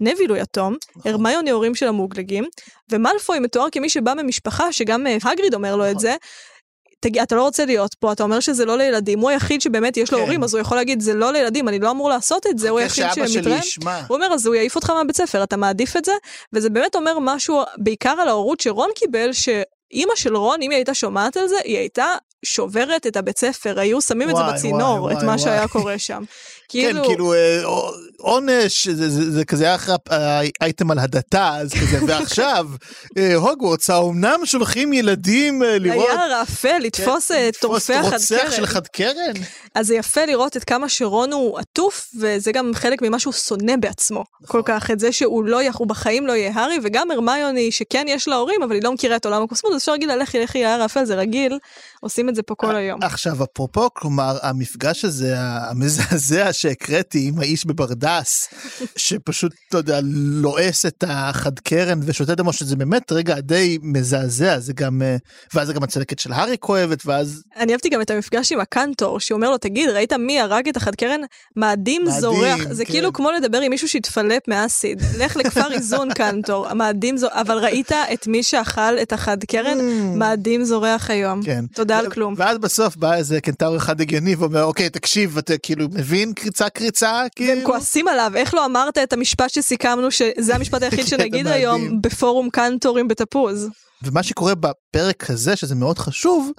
נביל 0.00 0.30
הוא 0.30 0.38
יתום, 0.38 0.76
הרמיוני 1.04 1.50
הורים 1.50 1.74
של 1.74 1.88
המוגלגים, 1.88 2.44
ומלפוי 2.92 3.38
מתואר 3.38 3.66
כמי 3.72 3.88
שבא 3.88 4.14
ממשפחה, 4.22 4.72
שגם 4.72 5.06
אה, 5.06 5.16
הגריד 5.22 5.54
אומר 5.54 5.76
לו 5.76 5.90
את 5.90 5.98
זה, 5.98 6.16
תגיד, 7.00 7.22
אתה 7.22 7.36
לא 7.36 7.42
רוצה 7.42 7.64
להיות 7.64 7.94
פה, 7.94 8.12
אתה 8.12 8.22
אומר 8.22 8.40
שזה 8.40 8.64
לא 8.64 8.78
לילדים, 8.78 9.18
הוא 9.18 9.30
היחיד 9.30 9.60
שבאמת 9.60 9.96
יש 9.96 10.12
לו 10.12 10.18
כן. 10.18 10.24
הורים, 10.24 10.44
אז 10.44 10.54
הוא 10.54 10.60
יכול 10.60 10.76
להגיד, 10.76 11.00
זה 11.00 11.14
לא 11.14 11.32
לילדים, 11.32 11.68
אני 11.68 11.78
לא 11.78 11.90
אמור 11.90 12.08
לעשות 12.08 12.46
את 12.46 12.58
זה, 12.58 12.70
הוא 12.70 12.78
היחיד. 12.78 13.04
ישמע. 13.58 14.00
הוא 14.08 14.16
אומר, 14.16 14.26
אז 14.34 14.46
הוא 14.46 14.54
יעיף 14.54 14.76
אותך 14.76 14.90
מהבית 14.90 15.16
ספר, 15.16 15.42
אתה 15.42 15.56
מעדיף 15.56 15.96
את 15.96 16.04
זה? 16.04 16.12
וזה 16.52 16.70
באמת 16.70 16.96
אומר 16.96 17.18
משהו 17.18 17.62
בעיקר 17.78 18.14
על 18.20 18.28
ההורות 18.28 18.60
שרון 18.60 18.90
קיבל, 18.94 19.32
שאימא 19.32 20.12
של 20.16 20.36
רון, 20.36 20.62
אם 20.62 20.70
היא 20.70 20.76
הייתה 20.76 20.94
שומעת 20.94 21.36
על 21.36 21.48
זה, 21.48 21.56
היא 21.64 21.78
הייתה 21.78 22.16
שוברת 22.44 23.06
את 23.06 23.16
הבית 23.16 23.38
ספר, 23.38 23.80
היו 23.80 24.00
שמים 24.00 24.30
את 24.30 24.36
זה 24.36 24.42
וואי, 24.42 24.52
בצינור, 24.54 25.02
וואי, 25.02 25.12
את 25.12 25.16
וואי, 25.16 25.26
מה 25.26 25.32
וואי. 25.32 25.42
שהיה 25.44 25.68
קורה 25.68 25.98
שם. 25.98 26.22
כן, 26.72 26.96
כאילו 27.04 27.34
אה, 27.34 27.62
עונש, 28.18 28.88
זה- 28.88 29.10
זה 29.10 29.30
זה 29.30 29.44
כזה 29.44 29.64
היה 29.64 29.74
אחרי 29.74 29.94
האייטם 30.60 30.90
על 30.90 30.98
הדתה, 30.98 31.56
אז 31.56 31.72
כזה, 31.72 31.98
ועכשיו, 32.06 32.66
אה, 33.18 33.34
הוגוורטס, 33.34 33.90
האומנם 33.90 34.40
שולחים 34.44 34.92
ילדים 34.92 35.62
אה, 35.62 35.78
לראות... 35.78 36.08
האפל, 36.40 36.78
לתפוס 36.80 37.32
כן, 37.32 37.48
את 37.48 37.56
טורפי 37.56 37.94
החד 37.94 38.12
רוצח 38.12 38.50
של 38.50 38.56
קרן. 38.56 38.66
חד 38.66 38.86
קרן? 38.86 39.32
אז 39.74 39.86
זה 39.86 39.94
יפה 39.94 40.24
לראות 40.24 40.56
את 40.56 40.64
כמה 40.64 40.88
שרון 40.88 41.32
הוא 41.32 41.58
עטוף, 41.58 42.08
וזה 42.20 42.52
גם 42.52 42.70
חלק 42.74 43.02
ממה 43.02 43.18
שהוא 43.18 43.32
שונא 43.32 43.76
בעצמו. 43.80 44.24
כל 44.46 44.62
כך, 44.64 44.90
את 44.90 45.00
זה 45.00 45.12
שהוא 45.12 45.44
לא, 45.44 45.60
הוא 45.74 45.86
בחיים 45.86 46.26
לא 46.26 46.32
יהיה 46.32 46.52
הארי, 46.54 46.78
וגם 46.82 47.10
הרמיוני, 47.10 47.72
שכן 47.72 48.04
יש 48.08 48.28
לה 48.28 48.36
הורים, 48.36 48.62
אבל 48.62 48.74
היא 48.74 48.82
לא 48.82 48.92
מכירה 48.92 49.16
את 49.16 49.26
עולם 49.26 49.42
הקוסמות, 49.42 49.72
אז 49.72 49.78
אפשר 49.80 49.92
להגיד 49.92 50.08
לה, 50.08 50.16
לכי, 50.16 50.40
לכי, 50.40 50.58
יער 50.58 50.82
האפל, 50.82 51.04
זה 51.04 51.14
רגיל, 51.14 51.58
עושים 52.00 52.27
את 52.28 52.34
זה 52.34 52.42
פה 52.42 52.54
כל 52.54 52.76
היום. 52.76 53.02
עכשיו, 53.02 53.44
אפרופו, 53.44 53.88
כלומר, 53.94 54.36
המפגש 54.42 55.04
הזה, 55.04 55.34
המזעזע 55.38 56.52
שהקראתי 56.52 57.28
עם 57.28 57.38
האיש 57.38 57.66
בברדס, 57.66 58.48
שפשוט, 58.96 59.52
אתה 59.68 59.78
יודע, 59.78 60.00
לועס 60.42 60.86
את 60.86 61.04
החד 61.08 61.58
קרן 61.58 62.00
ושותה 62.02 62.34
דמו, 62.34 62.52
שזה 62.52 62.76
באמת 62.76 63.12
רגע 63.12 63.40
די 63.40 63.78
מזעזע, 63.82 64.58
זה 64.58 64.72
גם, 64.72 65.02
אה, 65.02 65.16
ואז 65.54 65.66
זה 65.66 65.72
גם 65.72 65.82
הצלקת 65.82 66.18
של 66.18 66.32
הארי 66.32 66.56
כואבת, 66.60 67.06
ואז... 67.06 67.42
אני 67.56 67.72
אהבתי 67.72 67.88
גם 67.88 68.00
את 68.00 68.10
המפגש 68.10 68.52
עם 68.52 68.60
הקנטור, 68.60 69.20
שאומר 69.20 69.50
לו, 69.50 69.58
תגיד, 69.58 69.88
ראית 69.90 70.12
מי 70.12 70.40
הרג 70.40 70.68
את 70.68 70.76
החד 70.76 70.94
קרן? 70.94 71.20
מאדים 71.56 72.02
זורח. 72.10 72.58
זה 72.70 72.84
כן. 72.84 72.90
כאילו 72.92 73.12
כמו 73.12 73.30
לדבר 73.30 73.60
עם 73.60 73.70
מישהו 73.70 73.88
שהתפלפ 73.88 74.48
מאסיד. 74.48 75.02
לך 75.18 75.36
לכפר 75.36 75.72
איזון, 75.72 76.14
קנטור. 76.14 76.74
מאדים 76.74 77.16
זורח. 77.16 77.32
אבל 77.34 77.58
ראית 77.58 77.92
את 77.92 78.26
מי 78.26 78.42
שאכל 78.42 78.98
את 79.02 79.12
החד 79.12 79.44
קרן? 79.44 79.78
מאדים 80.18 80.64
זורח 80.64 81.10
היום. 81.10 81.42
כן. 81.42 81.64
תודה 81.74 81.98
על 81.98 82.10
כלום. 82.18 82.34
ואז 82.36 82.58
בסוף 82.58 82.96
בא 82.96 83.14
איזה 83.14 83.40
קנטר 83.40 83.76
אחד 83.76 84.00
הגיוני 84.00 84.34
ואומר, 84.34 84.64
אוקיי, 84.64 84.90
תקשיב, 84.90 85.38
אתה 85.38 85.58
כאילו 85.58 85.88
מבין 85.92 86.32
קריצה 86.32 86.68
קריצה? 86.68 87.12
והם 87.12 87.28
כאילו? 87.36 87.66
כועסים 87.66 88.08
עליו, 88.08 88.32
איך 88.34 88.54
לא 88.54 88.64
אמרת 88.64 88.98
את 88.98 89.12
המשפט 89.12 89.50
שסיכמנו 89.50 90.10
שזה 90.10 90.54
המשפט 90.54 90.82
היחיד 90.82 91.00
כן, 91.04 91.06
שנגיד. 91.06 91.46
היום 91.46 92.02
בפורום 92.02 92.50
קנטורים 92.50 93.08
בתפוז. 93.08 93.68
ומה 94.02 94.22
שקורה 94.22 94.54
בפרק 94.54 95.30
הזה, 95.30 95.56
שזה 95.56 95.74
מאוד 95.74 95.98
חשוב, 95.98 96.50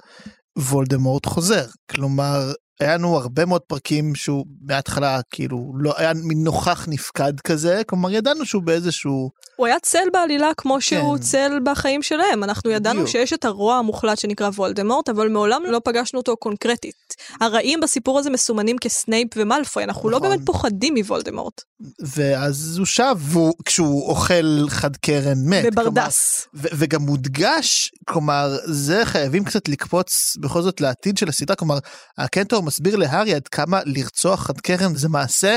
וולדמורט 0.58 1.26
חוזר. 1.26 1.64
כלומר, 1.90 2.52
היה 2.80 2.94
לנו 2.94 3.16
הרבה 3.16 3.44
מאוד 3.46 3.60
פרקים 3.60 4.14
שהוא 4.14 4.46
מההתחלה 4.62 5.20
כאילו 5.30 5.72
לא 5.76 5.94
היה 5.96 6.12
מין 6.14 6.44
נוכח 6.44 6.86
נפקד 6.88 7.40
כזה, 7.40 7.82
כלומר 7.86 8.10
ידענו 8.10 8.46
שהוא 8.46 8.62
באיזשהו... 8.62 9.30
הוא 9.56 9.66
היה 9.66 9.78
צל 9.82 10.08
בעלילה 10.12 10.50
כמו 10.56 10.80
שהוא 10.80 11.16
כן. 11.16 11.22
צל 11.22 11.58
בחיים 11.64 12.02
שלהם. 12.02 12.44
אנחנו 12.44 12.70
ידענו 12.70 13.00
בדיוק. 13.00 13.10
שיש 13.10 13.32
את 13.32 13.44
הרוע 13.44 13.74
המוחלט 13.74 14.18
שנקרא 14.18 14.48
וולדמורט, 14.48 15.08
אבל 15.08 15.28
מעולם 15.28 15.62
לא 15.68 15.80
פגשנו 15.84 16.18
אותו 16.18 16.36
קונקרטית. 16.36 16.94
הרעים 17.40 17.80
בסיפור 17.80 18.18
הזה 18.18 18.30
מסומנים 18.30 18.78
כסנייפ 18.78 19.28
ומלפוי, 19.36 19.84
אנחנו 19.84 20.10
לא 20.10 20.18
נכון. 20.18 20.30
באמת 20.30 20.46
פוחדים 20.46 20.94
מוולדמורט. 20.94 21.62
ואז 22.00 22.78
הוא 22.78 22.86
שב, 22.86 23.18
כשהוא 23.64 24.08
אוכל 24.08 24.66
חד 24.68 24.96
קרן 24.96 25.38
מת. 25.46 25.74
כלומר, 25.74 25.90
בברדס. 25.90 26.46
ו- 26.54 26.68
וגם 26.74 27.02
מודגש, 27.02 27.90
כלומר, 28.08 28.56
זה 28.64 29.02
חייבים 29.04 29.44
קצת 29.44 29.68
לקפוץ 29.68 30.36
בכל 30.40 30.62
זאת 30.62 30.80
לעתיד 30.80 31.18
של 31.18 31.28
הסדרה, 31.28 31.56
כלומר, 31.56 31.78
הקנטור 32.18 32.62
מסביר 32.70 32.96
להארי 32.96 33.34
עד 33.34 33.48
כמה 33.48 33.80
לרצוח 33.84 34.46
חד 34.46 34.60
קרן 34.60 34.94
זה 34.94 35.08
מעשה 35.08 35.56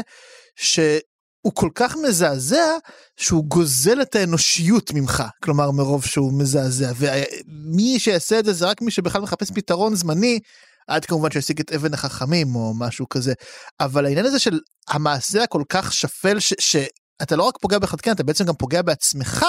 שהוא 0.55 1.53
כל 1.53 1.69
כך 1.75 1.95
מזעזע, 2.07 2.77
שהוא 3.17 3.45
גוזל 3.45 4.01
את 4.01 4.15
האנושיות 4.15 4.91
ממך, 4.93 5.23
כלומר, 5.43 5.71
מרוב 5.71 6.05
שהוא 6.05 6.33
מזעזע, 6.39 6.91
ומי 6.97 7.99
שיעשה 7.99 8.39
את 8.39 8.45
זה 8.45 8.53
זה 8.53 8.65
רק 8.65 8.81
מי 8.81 8.91
שבכלל 8.91 9.21
מחפש 9.21 9.51
פתרון 9.51 9.95
זמני, 9.95 10.39
עד 10.87 11.05
כמובן 11.05 11.31
שישיג 11.31 11.59
את 11.59 11.71
אבן 11.71 11.93
החכמים 11.93 12.55
או 12.55 12.73
משהו 12.73 13.09
כזה, 13.09 13.33
אבל 13.79 14.05
העניין 14.05 14.25
הזה 14.25 14.39
של 14.39 14.59
המעשה 14.89 15.43
הכל 15.43 15.63
כך 15.69 15.93
שפל, 15.93 16.39
ש- 16.39 16.53
שאתה 16.59 17.35
לא 17.35 17.43
רק 17.43 17.57
פוגע 17.61 17.79
בחד 17.79 18.01
קרן, 18.01 18.13
אתה 18.13 18.23
בעצם 18.23 18.45
גם 18.45 18.53
פוגע 18.53 18.81
בעצמך, 18.81 19.45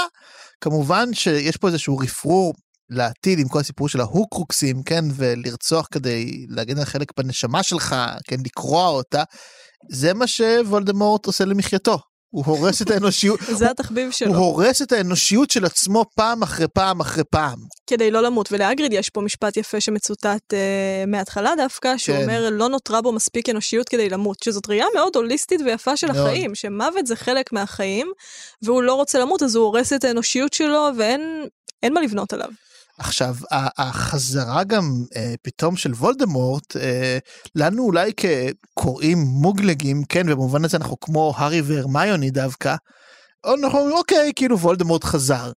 כמובן 0.60 1.14
שיש 1.14 1.56
פה 1.56 1.68
איזשהו 1.68 1.98
רפרור 1.98 2.54
לעתיד 2.90 3.38
עם 3.38 3.48
כל 3.48 3.60
הסיפור 3.60 3.88
של 3.88 4.00
ההוקרוקסים, 4.00 4.82
כן, 4.82 5.04
ולרצוח 5.14 5.88
כדי 5.90 6.46
להגן 6.48 6.78
על 6.78 6.84
חלק 6.84 7.12
בנשמה 7.16 7.62
שלך, 7.62 7.96
כן, 8.24 8.36
לקרוע 8.44 8.88
אותה, 8.88 9.22
זה 9.90 10.14
מה 10.14 10.26
שוולדמורט 10.26 11.26
עושה 11.26 11.44
למחייתו. 11.44 11.98
הוא 12.34 12.44
הורס 12.46 12.82
את 12.82 12.90
האנושיות, 12.90 13.40
זה 13.58 13.70
התחביב 13.70 14.04
הוא 14.04 14.12
שלו. 14.12 14.34
הורס 14.34 14.82
את 14.82 14.92
האנושיות 14.92 15.50
של 15.50 15.64
עצמו 15.64 16.04
פעם 16.16 16.42
אחרי 16.42 16.66
פעם 16.74 17.00
אחרי 17.00 17.24
פעם. 17.30 17.58
כדי 17.86 18.10
לא 18.10 18.20
למות. 18.20 18.52
ולאגריד 18.52 18.92
יש 18.92 19.10
פה 19.10 19.20
משפט 19.20 19.56
יפה 19.56 19.80
שמצוטט 19.80 20.52
uh, 20.52 21.06
מההתחלה 21.06 21.52
דווקא, 21.56 21.96
שהוא 21.96 22.16
כן. 22.16 22.22
אומר, 22.22 22.50
לא 22.50 22.68
נותרה 22.68 23.02
בו 23.02 23.12
מספיק 23.12 23.48
אנושיות 23.48 23.88
כדי 23.88 24.08
למות. 24.08 24.36
שזאת 24.44 24.68
ראייה 24.68 24.86
מאוד 24.94 25.16
הוליסטית 25.16 25.60
ויפה 25.64 25.96
של 25.96 26.12
מאוד. 26.12 26.26
החיים, 26.26 26.54
שמוות 26.54 27.06
זה 27.06 27.16
חלק 27.16 27.52
מהחיים, 27.52 28.12
והוא 28.62 28.82
לא 28.82 28.94
רוצה 28.94 29.18
למות, 29.18 29.42
אז 29.42 29.54
הוא 29.54 29.64
הורס 29.64 29.92
את 29.92 30.04
האנושיות 30.04 30.52
שלו, 30.52 30.88
ואין 30.98 31.44
אין 31.82 31.94
מה 31.94 32.00
לבנות 32.00 32.32
עליו. 32.32 32.48
עכשיו, 32.98 33.34
החזרה 33.78 34.64
גם 34.64 35.04
אה, 35.16 35.34
פתאום 35.42 35.76
של 35.76 35.92
וולדמורט, 35.92 36.76
אה, 36.76 37.18
לנו 37.54 37.84
אולי 37.84 38.12
כקוראים 38.16 39.18
מוגלגים, 39.18 40.04
כן, 40.08 40.26
במובן 40.26 40.64
הזה 40.64 40.76
אנחנו 40.76 41.00
כמו 41.00 41.32
הארי 41.36 41.60
והרמיוני 41.60 42.30
דווקא, 42.30 42.74
אנחנו 43.46 43.78
אומרים, 43.78 43.96
אוקיי, 43.96 44.32
כאילו 44.36 44.58
וולדמורט 44.58 45.04
חזר. 45.04 45.52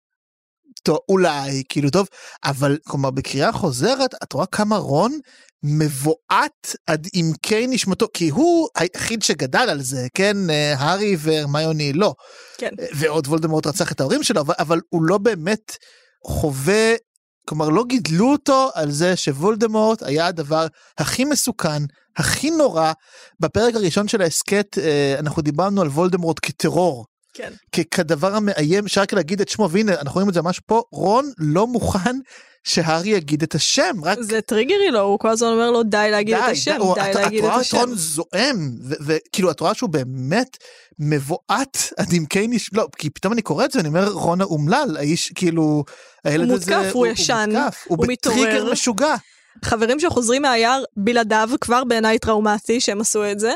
טוב, 0.82 0.98
אולי, 1.08 1.62
כאילו 1.68 1.90
טוב, 1.90 2.08
אבל 2.44 2.78
כלומר 2.88 3.10
בקריאה 3.10 3.52
חוזרת, 3.52 4.14
את 4.22 4.32
רואה 4.32 4.46
כמה 4.46 4.76
רון 4.76 5.18
מבועת 5.62 6.76
עד 6.86 7.08
עמקי 7.14 7.66
נשמתו, 7.66 8.06
כי 8.14 8.28
הוא 8.28 8.68
היחיד 8.76 9.22
שגדל 9.22 9.66
על 9.70 9.82
זה, 9.82 10.06
כן, 10.14 10.50
אה, 10.50 10.74
הארי 10.78 11.16
והרמיוני 11.18 11.92
לא. 11.92 12.14
כן. 12.58 12.70
ועוד 12.94 13.26
וולדמורט 13.26 13.66
רצח 13.66 13.92
את 13.92 14.00
ההורים 14.00 14.22
שלו, 14.22 14.40
אבל, 14.40 14.54
אבל 14.58 14.80
הוא 14.88 15.02
לא 15.02 15.18
באמת 15.18 15.76
חווה, 16.26 16.94
כלומר 17.48 17.68
לא 17.68 17.84
גידלו 17.88 18.32
אותו 18.32 18.70
על 18.74 18.90
זה 18.90 19.16
שוולדמורט 19.16 20.02
היה 20.02 20.26
הדבר 20.26 20.66
הכי 20.98 21.24
מסוכן, 21.24 21.82
הכי 22.16 22.50
נורא. 22.50 22.92
בפרק 23.40 23.74
הראשון 23.74 24.08
של 24.08 24.22
ההסכת 24.22 24.78
אה, 24.78 25.16
אנחנו 25.18 25.42
דיברנו 25.42 25.82
על 25.82 25.88
וולדמורט 25.88 26.36
כטרור. 26.42 27.06
כן. 27.36 27.52
כדבר 27.90 28.34
המאיים, 28.36 28.88
שרק 28.88 29.12
להגיד 29.12 29.40
את 29.40 29.48
שמו, 29.48 29.70
והנה 29.70 29.92
אנחנו 29.92 30.12
רואים 30.14 30.28
את 30.28 30.34
זה 30.34 30.42
ממש 30.42 30.60
פה, 30.66 30.82
רון 30.92 31.30
לא 31.38 31.66
מוכן 31.66 32.16
שהארי 32.64 33.08
יגיד 33.08 33.42
את 33.42 33.54
השם, 33.54 33.96
רק 34.04 34.18
זה 34.20 34.40
טריגרי 34.40 34.90
לו, 34.90 35.00
הוא 35.00 35.18
כל 35.18 35.28
הזמן 35.28 35.48
אומר 35.48 35.70
לו, 35.70 35.82
די 35.82 36.08
להגיד 36.10 36.34
את 36.34 36.42
השם, 36.46 36.76
הוא- 36.80 36.94
די 36.94 37.00
את- 37.10 37.14
להגיד 37.14 37.38
את 37.38 37.44
את 37.44 37.50
רואה 37.50 37.56
את 37.56 37.60
השם. 37.60 37.76
רון 37.76 37.94
זועם, 37.94 38.70
וכאילו 39.06 39.50
את 39.50 39.60
רואה 39.60 39.74
שהוא 39.74 39.90
באמת 39.90 40.56
מבועת 40.98 41.92
עד 41.98 42.06
עמקי 42.12 42.46
נש... 42.48 42.70
לא, 42.72 42.86
כי 42.98 43.10
פתאום 43.10 43.32
אני 43.32 43.42
קורא 43.42 43.64
את 43.64 43.72
זה, 43.72 43.80
אני 43.80 43.88
אומר 43.88 44.08
רון 44.08 44.40
האומלל, 44.40 44.96
האיש 44.98 45.32
כאילו, 45.34 45.84
הילד 46.24 46.48
הוא 46.48 46.56
הזה, 46.56 46.76
מותקף, 46.76 46.92
הוא 46.94 47.06
ישן, 47.06 47.50
מותקף, 47.52 47.84
הוא 47.88 47.96
הוא 47.98 48.06
בטריגר. 48.08 48.72
משוגע. 48.72 49.14
חברים 49.64 50.00
שחוזרים 50.00 50.42
מהיער 50.42 50.82
בלעדיו, 50.96 51.48
כבר 51.60 51.84
בעיניי 51.84 52.18
טראומטי 52.18 52.80
שהם 52.80 53.00
עשו 53.00 53.30
את 53.30 53.40
זה. 53.40 53.52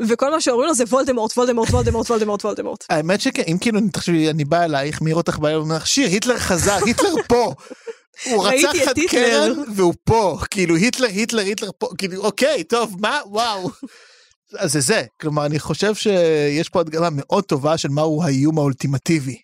וכל 0.00 0.30
מה 0.30 0.40
שאומרים 0.40 0.68
לו 0.68 0.74
זה 0.74 0.84
וולדמורט, 0.84 1.38
וולדמורט, 1.38 1.70
וולדמורט, 1.70 2.10
וולדמורט, 2.10 2.44
וולדמורט. 2.44 2.84
האמת 2.90 3.20
שכן, 3.20 3.42
אם 3.52 3.58
כאילו 3.60 3.80
תחשבי, 3.92 4.30
אני 4.30 4.44
בא 4.44 4.64
אלייך, 4.64 5.02
מעיר 5.02 5.16
אותך 5.16 5.38
בעיה, 5.38 5.58
ואומר 5.58 5.76
לך, 5.76 5.86
שיר, 5.86 6.08
היטלר 6.08 6.38
חזר, 6.38 6.78
היטלר 6.86 7.14
פה. 7.28 7.54
הוא 8.30 8.46
רצח 8.46 8.72
את. 8.90 8.98
קרן 9.08 9.52
והוא 9.76 9.94
פה, 10.04 10.38
כאילו 10.50 10.76
היטלר, 10.76 11.08
היטלר, 11.08 11.42
היטלר 11.42 11.70
פה, 11.78 11.88
כאילו 11.98 12.22
אוקיי, 12.22 12.64
טוב, 12.64 12.96
מה, 13.00 13.20
וואו. 13.26 13.70
אז 14.58 14.72
זה 14.72 14.80
זה, 14.80 15.02
כלומר 15.20 15.46
אני 15.46 15.58
חושב 15.58 15.94
שיש 15.94 16.68
פה 16.68 16.80
הדגמה 16.80 17.08
מאוד 17.10 17.44
טובה 17.44 17.78
של 17.78 17.88
מהו 17.88 18.22
האיום 18.22 18.58
האולטימטיבי. 18.58 19.36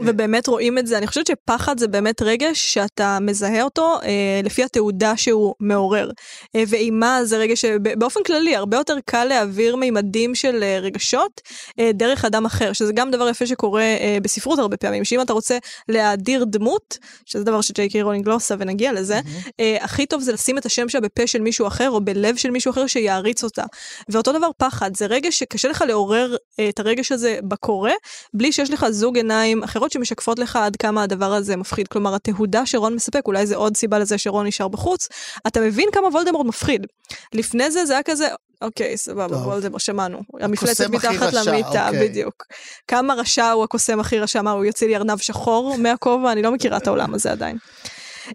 ובאמת 0.00 0.46
רואים 0.46 0.78
את 0.78 0.86
זה, 0.86 0.98
אני 0.98 1.06
חושבת 1.06 1.26
שפחד 1.26 1.78
זה 1.78 1.88
באמת 1.88 2.22
רגש 2.22 2.74
שאתה 2.74 3.18
מזהה 3.20 3.62
אותו 3.62 3.98
אה, 4.02 4.40
לפי 4.44 4.64
התעודה 4.64 5.16
שהוא 5.16 5.54
מעורר. 5.60 6.10
אה, 6.56 6.62
ואימה 6.68 7.24
זה 7.24 7.38
רגש 7.38 7.60
שבאופן 7.60 8.20
כללי 8.26 8.56
הרבה 8.56 8.76
יותר 8.76 8.96
קל 9.04 9.24
להעביר 9.24 9.76
מימדים 9.76 10.34
של 10.34 10.62
אה, 10.62 10.78
רגשות 10.80 11.40
אה, 11.80 11.90
דרך 11.94 12.24
אדם 12.24 12.46
אחר, 12.46 12.72
שזה 12.72 12.92
גם 12.92 13.10
דבר 13.10 13.28
יפה 13.28 13.46
שקורה 13.46 13.82
אה, 13.82 14.18
בספרות 14.22 14.58
הרבה 14.58 14.76
פעמים, 14.76 15.04
שאם 15.04 15.20
אתה 15.20 15.32
רוצה 15.32 15.58
להאדיר 15.88 16.44
דמות, 16.44 16.98
שזה 17.26 17.44
דבר 17.44 17.60
שג'יי 17.60 17.88
קיי 17.88 18.02
רולינג 18.02 18.28
לא 18.28 18.34
עושה 18.34 18.54
ונגיע 18.58 18.92
לזה, 18.92 19.20
אה, 19.60 19.76
הכי 19.80 20.06
טוב 20.06 20.20
זה 20.20 20.32
לשים 20.32 20.58
את 20.58 20.66
השם 20.66 20.88
שלה 20.88 21.00
בפה 21.00 21.26
של 21.26 21.40
מישהו 21.40 21.66
אחר 21.66 21.90
או 21.90 22.00
בלב 22.00 22.36
של 22.36 22.50
מישהו 22.50 22.70
אחר 22.70 22.86
שיעריץ 22.86 23.44
אותה. 23.44 23.64
ואותו 24.08 24.32
דבר 24.32 24.50
פחד, 24.56 24.96
זה 24.96 25.06
רגש 25.06 25.38
שקשה 25.38 25.68
לך 25.68 25.84
לעורר 25.88 26.36
אה, 26.60 26.68
את 26.68 26.80
הרגש 26.80 27.12
הזה 27.12 27.38
בקורא, 27.42 27.92
בלי 28.34 28.52
שיש 28.52 28.70
לך 28.70 28.86
זוג 28.90 29.16
עיניים 29.16 29.62
אחרות 29.62 29.87
שמשקפות 29.92 30.38
לך 30.38 30.56
עד 30.56 30.76
כמה 30.76 31.02
הדבר 31.02 31.32
הזה 31.32 31.56
מפחיד. 31.56 31.88
כלומר, 31.88 32.14
התהודה 32.14 32.66
שרון 32.66 32.94
מספק, 32.94 33.22
אולי 33.26 33.46
זה 33.46 33.56
עוד 33.56 33.76
סיבה 33.76 33.98
לזה 33.98 34.18
שרון 34.18 34.46
נשאר 34.46 34.68
בחוץ, 34.68 35.08
אתה 35.46 35.60
מבין 35.60 35.88
כמה 35.92 36.08
וולדמורט 36.08 36.46
מפחיד. 36.46 36.86
לפני 37.32 37.70
זה 37.70 37.86
זה 37.86 37.92
היה 37.92 38.02
כזה, 38.02 38.28
אוקיי, 38.62 38.96
סבבה, 38.96 39.28
טוב. 39.28 39.46
וולדמורט, 39.46 39.80
שמענו. 39.82 40.22
המפלצת 40.40 40.90
מתחת 40.90 41.32
למיטה, 41.32 41.88
אוקיי. 41.88 42.08
בדיוק. 42.08 42.46
כמה 42.88 43.14
רשע 43.14 43.50
הוא 43.50 43.64
הקוסם 43.64 44.00
הכי 44.00 44.18
רשע, 44.18 44.42
מה, 44.42 44.50
הוא 44.50 44.64
יוציא 44.64 44.86
לי 44.86 44.96
ארנב 44.96 45.18
שחור 45.18 45.76
מהכובע? 45.78 46.32
אני 46.32 46.42
לא 46.42 46.52
מכירה 46.52 46.76
את 46.76 46.86
העולם 46.86 47.14
הזה 47.14 47.32
עדיין. 47.32 47.58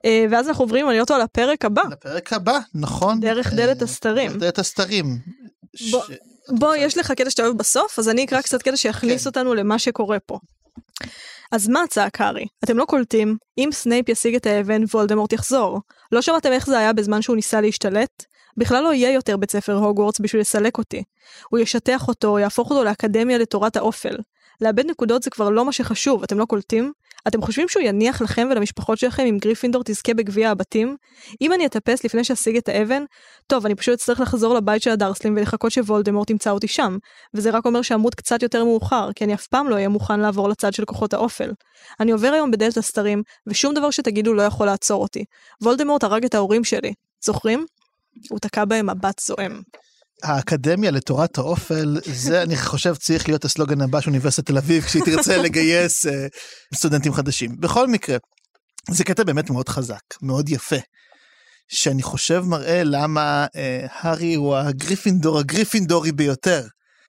אה, 0.05 0.25
ואז 0.31 0.47
אנחנו 0.47 0.63
עוברים, 0.63 0.89
אני 0.89 0.99
אותו 0.99 1.17
לפרק 1.17 1.65
הבא. 1.65 1.83
לפרק 1.91 2.33
הבא, 2.33 2.59
נכון? 2.75 3.19
דרך 3.19 3.53
דלת 3.53 3.79
אה, 3.81 3.83
הסתרים. 3.83 4.31
דרך 4.31 4.41
דלת 4.41 4.59
הסתרים. 4.59 5.17
ש- 5.75 5.95
בוא, 6.49 6.75
יש 6.75 6.97
לך 6.97 7.11
קטע 7.11 7.29
שאתה 7.29 7.43
אוהב 7.43 7.57
בסוף, 7.57 7.99
אז 7.99 8.09
אני 8.09 8.25
אקרא 8.25 8.41
קצת 8.41 8.61
קטע 8.61 8.77
שיכניס 8.77 9.21
כן. 9.21 9.27
אותנו 9.29 9.53
למה 9.53 9.79
שקורה 9.79 10.19
פה. 10.19 10.39
אז 11.53 11.67
מה 11.67 11.79
צעק 11.89 12.21
הארי? 12.21 12.45
אתם 12.63 12.77
לא 12.77 12.85
קולטים? 12.85 13.37
אם 13.57 13.69
סנייפ 13.71 14.09
ישיג 14.09 14.35
את 14.35 14.45
האבן, 14.45 14.83
וולדמורט 14.83 15.33
יחזור. 15.33 15.79
לא 16.11 16.21
שמעתם 16.21 16.51
איך 16.51 16.67
זה 16.67 16.77
היה 16.77 16.93
בזמן 16.93 17.21
שהוא 17.21 17.35
ניסה 17.35 17.61
להשתלט? 17.61 18.25
בכלל 18.57 18.83
לא 18.83 18.93
יהיה 18.93 19.11
יותר 19.11 19.37
בית 19.37 19.51
ספר 19.51 19.73
הוגוורטס 19.73 20.19
בשביל 20.19 20.41
לסלק 20.41 20.77
אותי. 20.77 21.03
הוא 21.49 21.59
ישטח 21.59 22.07
אותו, 22.07 22.39
יהפוך 22.39 22.69
אותו 22.69 22.83
לאקדמיה 22.83 23.37
לתורת 23.37 23.75
האופל. 23.75 24.17
לאבד 24.61 24.85
נקודות 24.85 25.23
זה 25.23 25.29
כבר 25.29 25.49
לא 25.49 25.65
מה 25.65 25.71
שחשוב, 25.71 26.23
אתם 26.23 26.39
לא 26.39 26.45
קולטים? 26.45 26.91
אתם 27.27 27.41
חושבים 27.41 27.69
שהוא 27.69 27.83
יניח 27.83 28.21
לכם 28.21 28.47
ולמשפחות 28.51 28.97
שלכם 28.97 29.25
אם 29.25 29.37
גריפינדור 29.41 29.83
תזכה 29.85 30.13
בגביע 30.13 30.49
הבתים? 30.49 30.95
אם 31.41 31.53
אני 31.53 31.65
אטפס 31.65 32.03
לפני 32.03 32.23
שאשיג 32.23 32.57
את 32.57 32.69
האבן, 32.69 33.03
טוב, 33.47 33.65
אני 33.65 33.75
פשוט 33.75 33.93
אצטרך 33.93 34.19
לחזור 34.19 34.55
לבית 34.55 34.81
של 34.81 34.89
הדרסלים 34.89 35.37
ולחכות 35.37 35.71
שוולדמורט 35.71 36.29
ימצא 36.29 36.51
אותי 36.51 36.67
שם. 36.67 36.97
וזה 37.33 37.49
רק 37.49 37.65
אומר 37.65 37.81
שאמות 37.81 38.15
קצת 38.15 38.43
יותר 38.43 38.63
מאוחר, 38.63 39.09
כי 39.15 39.23
אני 39.23 39.33
אף 39.33 39.47
פעם 39.47 39.69
לא 39.69 39.75
אהיה 39.75 39.89
מוכן 39.89 40.19
לעבור 40.19 40.49
לצד 40.49 40.73
של 40.73 40.85
כוחות 40.85 41.13
האופל. 41.13 41.51
אני 41.99 42.11
עובר 42.11 42.33
היום 42.33 42.51
בדלת 42.51 42.77
הסתרים, 42.77 43.23
ושום 43.47 43.73
דבר 43.73 43.89
שתגידו 43.91 44.33
לא 44.33 44.41
יכול 44.41 44.65
לעצור 44.65 45.01
אותי. 45.01 45.25
וולדמורט 45.61 46.03
הרג 46.03 46.25
את 46.25 46.35
ההורים 46.35 46.63
שלי. 46.63 46.93
זוכרים? 47.23 47.65
הוא 48.29 48.39
תקע 48.39 48.65
בהם 48.65 48.89
מבט 48.89 49.19
זועם. 49.19 49.61
האקדמיה 50.23 50.91
לתורת 50.91 51.37
האופל, 51.37 51.97
זה 52.05 52.41
אני 52.41 52.57
חושב 52.57 52.95
צריך 52.95 53.27
להיות 53.27 53.45
הסלוגן 53.45 53.81
הבא 53.81 54.01
של 54.01 54.09
אוניברסיטת 54.09 54.47
תל 54.47 54.57
אביב 54.57 54.83
כשהיא 54.83 55.03
תרצה 55.03 55.37
לגייס 55.37 56.05
אה, 56.05 56.27
סטודנטים 56.75 57.13
חדשים. 57.13 57.55
בכל 57.59 57.87
מקרה, 57.87 58.17
זה 58.91 59.03
קטע 59.03 59.23
באמת 59.23 59.49
מאוד 59.49 59.69
חזק, 59.69 60.01
מאוד 60.21 60.49
יפה, 60.49 60.75
שאני 61.67 62.03
חושב 62.03 62.43
מראה 62.45 62.83
למה 62.83 63.45
אה, 63.55 63.85
הארי 63.91 64.33
הוא 64.33 64.55
הגריפינדור 64.55 65.39
הגריפינדורי 65.39 66.11
ביותר. 66.11 66.61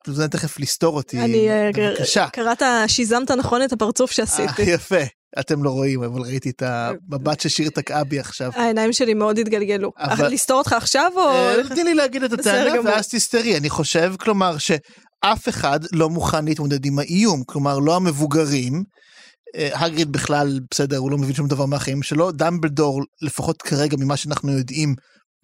זה 0.07 0.29
תכף 0.29 0.59
לסתור 0.59 0.97
אותי, 0.97 1.21
אני, 1.21 1.51
אה, 1.51 1.71
בבקשה. 1.75 2.29
קראת, 2.29 2.63
שיזמת 2.87 3.31
נכון 3.31 3.63
את 3.63 3.73
הפרצוף 3.73 4.11
שעשיתי. 4.11 4.63
יפה. 4.63 5.05
אתם 5.41 5.65
לא 5.65 5.71
רואים, 5.71 6.03
אבל 6.03 6.23
ראיתי 6.23 6.51
את 6.51 6.63
המבט 6.67 7.41
ששיר 7.41 7.71
תקעה 7.71 8.05
בי 8.05 8.19
עכשיו. 8.19 8.51
העיניים 8.55 8.93
שלי 8.93 9.15
מאוד 9.15 9.39
התגלגלו. 9.39 9.93
אבל... 9.99 10.29
לסתור 10.29 10.59
אותך 10.59 10.73
עכשיו 10.73 11.13
או... 11.17 11.29
אה, 11.29 11.57
תני 11.69 11.85
לי 11.85 11.95
להגיד 11.95 12.23
את 12.23 12.33
הטענה 12.33 12.81
ואז 12.85 13.09
תסתרי. 13.09 13.57
אני 13.57 13.71
חושב, 13.71 14.15
כלומר, 14.21 14.57
שאף 14.59 15.49
אחד 15.49 15.81
לא 15.93 16.11
מוכן 16.11 16.45
להתמודד 16.45 16.87
עם 16.87 16.99
האיום. 16.99 17.43
כלומר, 17.47 17.79
לא 17.79 17.97
המבוגרים. 17.97 18.85
אה, 19.57 19.71
הגריד 19.75 20.13
בכלל, 20.13 20.61
בסדר, 20.71 20.97
הוא 20.97 21.11
לא 21.11 21.19
מבין 21.19 21.35
שום 21.35 21.49
דבר 21.49 21.67
מהחיים 21.67 22.03
שלו. 22.03 22.33
דמבלדור, 22.33 23.03
לפחות 23.23 23.63
כרגע, 23.63 23.97
ממה 24.01 24.17
שאנחנו 24.17 24.53
יודעים, 24.53 24.95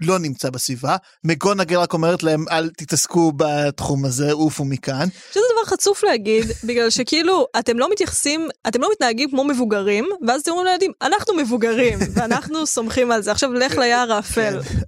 לא 0.00 0.19
נמצא 0.19 0.50
בסביבה. 0.50 0.97
מגונגל 1.25 1.78
רק 1.78 1.92
אומרת 1.92 2.23
להם 2.23 2.45
אל 2.50 2.71
תתעסקו 2.76 3.33
בתחום 3.37 4.04
הזה, 4.04 4.33
עופו 4.33 4.64
מכאן. 4.64 5.09
שזה 5.30 5.45
דבר 5.52 5.64
חצוף 5.76 6.04
להגיד, 6.04 6.45
בגלל 6.66 6.90
שכאילו 6.90 7.47
אתם 7.59 7.78
לא 7.78 7.90
מתייחסים, 7.90 8.49
אתם 8.69 8.80
לא 8.80 8.88
מתנהגים 8.92 9.30
כמו 9.30 9.45
מבוגרים, 9.45 10.09
ואז 10.26 10.40
אתם 10.40 10.50
אומרים 10.50 10.66
לילדים, 10.66 10.92
אנחנו 11.02 11.35
מבוגרים, 11.35 11.99
ואנחנו 12.14 12.66
סומכים 12.66 13.11
על 13.11 13.23
זה, 13.23 13.33
עכשיו 13.33 13.52
לך 13.52 13.76
ליער 13.78 14.12
האפל. 14.12 14.62
כן. 14.62 14.78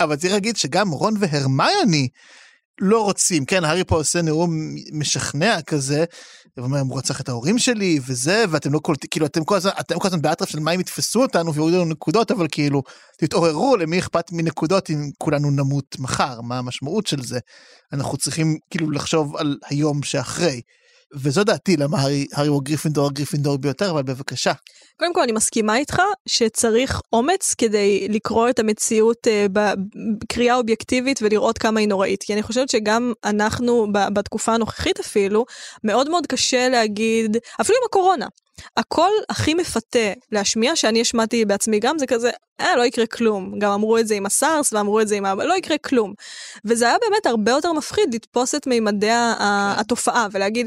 אבל 0.00 0.16
צריך 0.16 0.32
להגיד 0.32 0.56
שגם 0.56 0.90
רון 0.90 1.14
והרמיוני 1.18 2.08
לא 2.80 3.04
רוצים, 3.04 3.44
כן, 3.44 3.64
הארי 3.64 3.84
פה 3.84 3.96
עושה 3.96 4.22
נאום 4.22 4.74
משכנע 4.92 5.62
כזה, 5.62 6.04
ואומר, 6.56 6.80
הוא 6.80 6.98
רצח 6.98 7.20
את 7.20 7.28
ההורים 7.28 7.58
שלי, 7.58 8.00
וזה, 8.06 8.44
ואתם 8.50 8.72
לא 8.72 8.78
קולטים, 8.78 9.08
כאילו, 9.10 9.26
אתם 9.26 9.44
כל 9.44 9.56
הזמן, 9.56 9.70
אתם 9.80 9.98
כל 9.98 10.08
הזמן 10.08 10.22
באטרף 10.22 10.48
של 10.48 10.60
מה 10.60 10.72
אם 10.72 10.80
יתפסו 10.80 11.22
אותנו 11.22 11.54
ויורידו 11.54 11.76
לנו 11.76 11.90
נקודות, 11.90 12.30
אבל 12.30 12.46
כאילו, 12.52 12.82
תתעוררו, 13.18 13.76
למי 13.76 13.98
אכפת 13.98 14.32
מנקודות 14.32 14.90
אם 14.90 15.10
כולנו 15.18 15.50
נמות 15.50 15.96
מחר, 15.98 16.40
מה 16.40 16.58
המשמעות 16.58 17.06
של 17.06 17.22
זה? 17.22 17.38
אנחנו 17.92 18.16
צריכים 18.18 18.58
כאילו 18.70 18.90
לחשוב 18.90 19.36
על 19.36 19.58
היום 19.70 20.02
שאחרי. 20.02 20.60
וזו 21.14 21.44
דעתי 21.44 21.76
למה 21.76 21.98
הארי, 21.98 22.26
הארי 22.32 22.48
הוא 22.48 22.62
גריפינדור 22.62 23.06
הגריפינדור 23.06 23.56
ביותר, 23.56 23.90
אבל 23.90 24.02
בבקשה. 24.02 24.52
קודם 24.96 25.14
כל 25.14 25.20
אני 25.20 25.32
מסכימה 25.32 25.76
איתך 25.76 26.02
שצריך 26.26 27.00
אומץ 27.12 27.54
כדי 27.58 28.08
לקרוא 28.08 28.48
את 28.48 28.58
המציאות 28.58 29.26
אה, 29.26 29.52
בקריאה 29.52 30.56
אובייקטיבית 30.56 31.18
ולראות 31.22 31.58
כמה 31.58 31.80
היא 31.80 31.88
נוראית. 31.88 32.22
כי 32.22 32.32
אני 32.32 32.42
חושבת 32.42 32.68
שגם 32.70 33.12
אנחנו 33.24 33.86
בתקופה 34.12 34.54
הנוכחית 34.54 35.00
אפילו, 35.00 35.44
מאוד 35.84 36.10
מאוד 36.10 36.26
קשה 36.26 36.68
להגיד, 36.68 37.36
אפילו 37.60 37.78
עם 37.78 37.84
הקורונה. 37.88 38.26
הקול 38.76 39.10
הכי 39.28 39.54
מפתה 39.54 40.12
להשמיע, 40.32 40.76
שאני 40.76 41.00
השמעתי 41.00 41.44
בעצמי 41.44 41.78
גם, 41.78 41.98
זה 41.98 42.06
כזה, 42.06 42.30
אה, 42.60 42.76
לא 42.76 42.82
יקרה 42.82 43.06
כלום. 43.06 43.58
גם 43.58 43.72
אמרו 43.72 43.98
את 43.98 44.08
זה 44.08 44.14
עם 44.14 44.26
הסארס 44.26 44.72
ואמרו 44.72 45.00
את 45.00 45.08
זה 45.08 45.16
עם 45.16 45.24
ה... 45.24 45.34
לא 45.34 45.54
יקרה 45.54 45.78
כלום. 45.78 46.14
וזה 46.64 46.84
היה 46.88 46.96
באמת 47.08 47.26
הרבה 47.26 47.52
יותר 47.52 47.72
מפחיד 47.72 48.14
לתפוס 48.14 48.54
את 48.54 48.66
מימדי 48.66 49.06
כן. 49.06 49.44
התופעה 49.78 50.26
ולהגיד, 50.32 50.66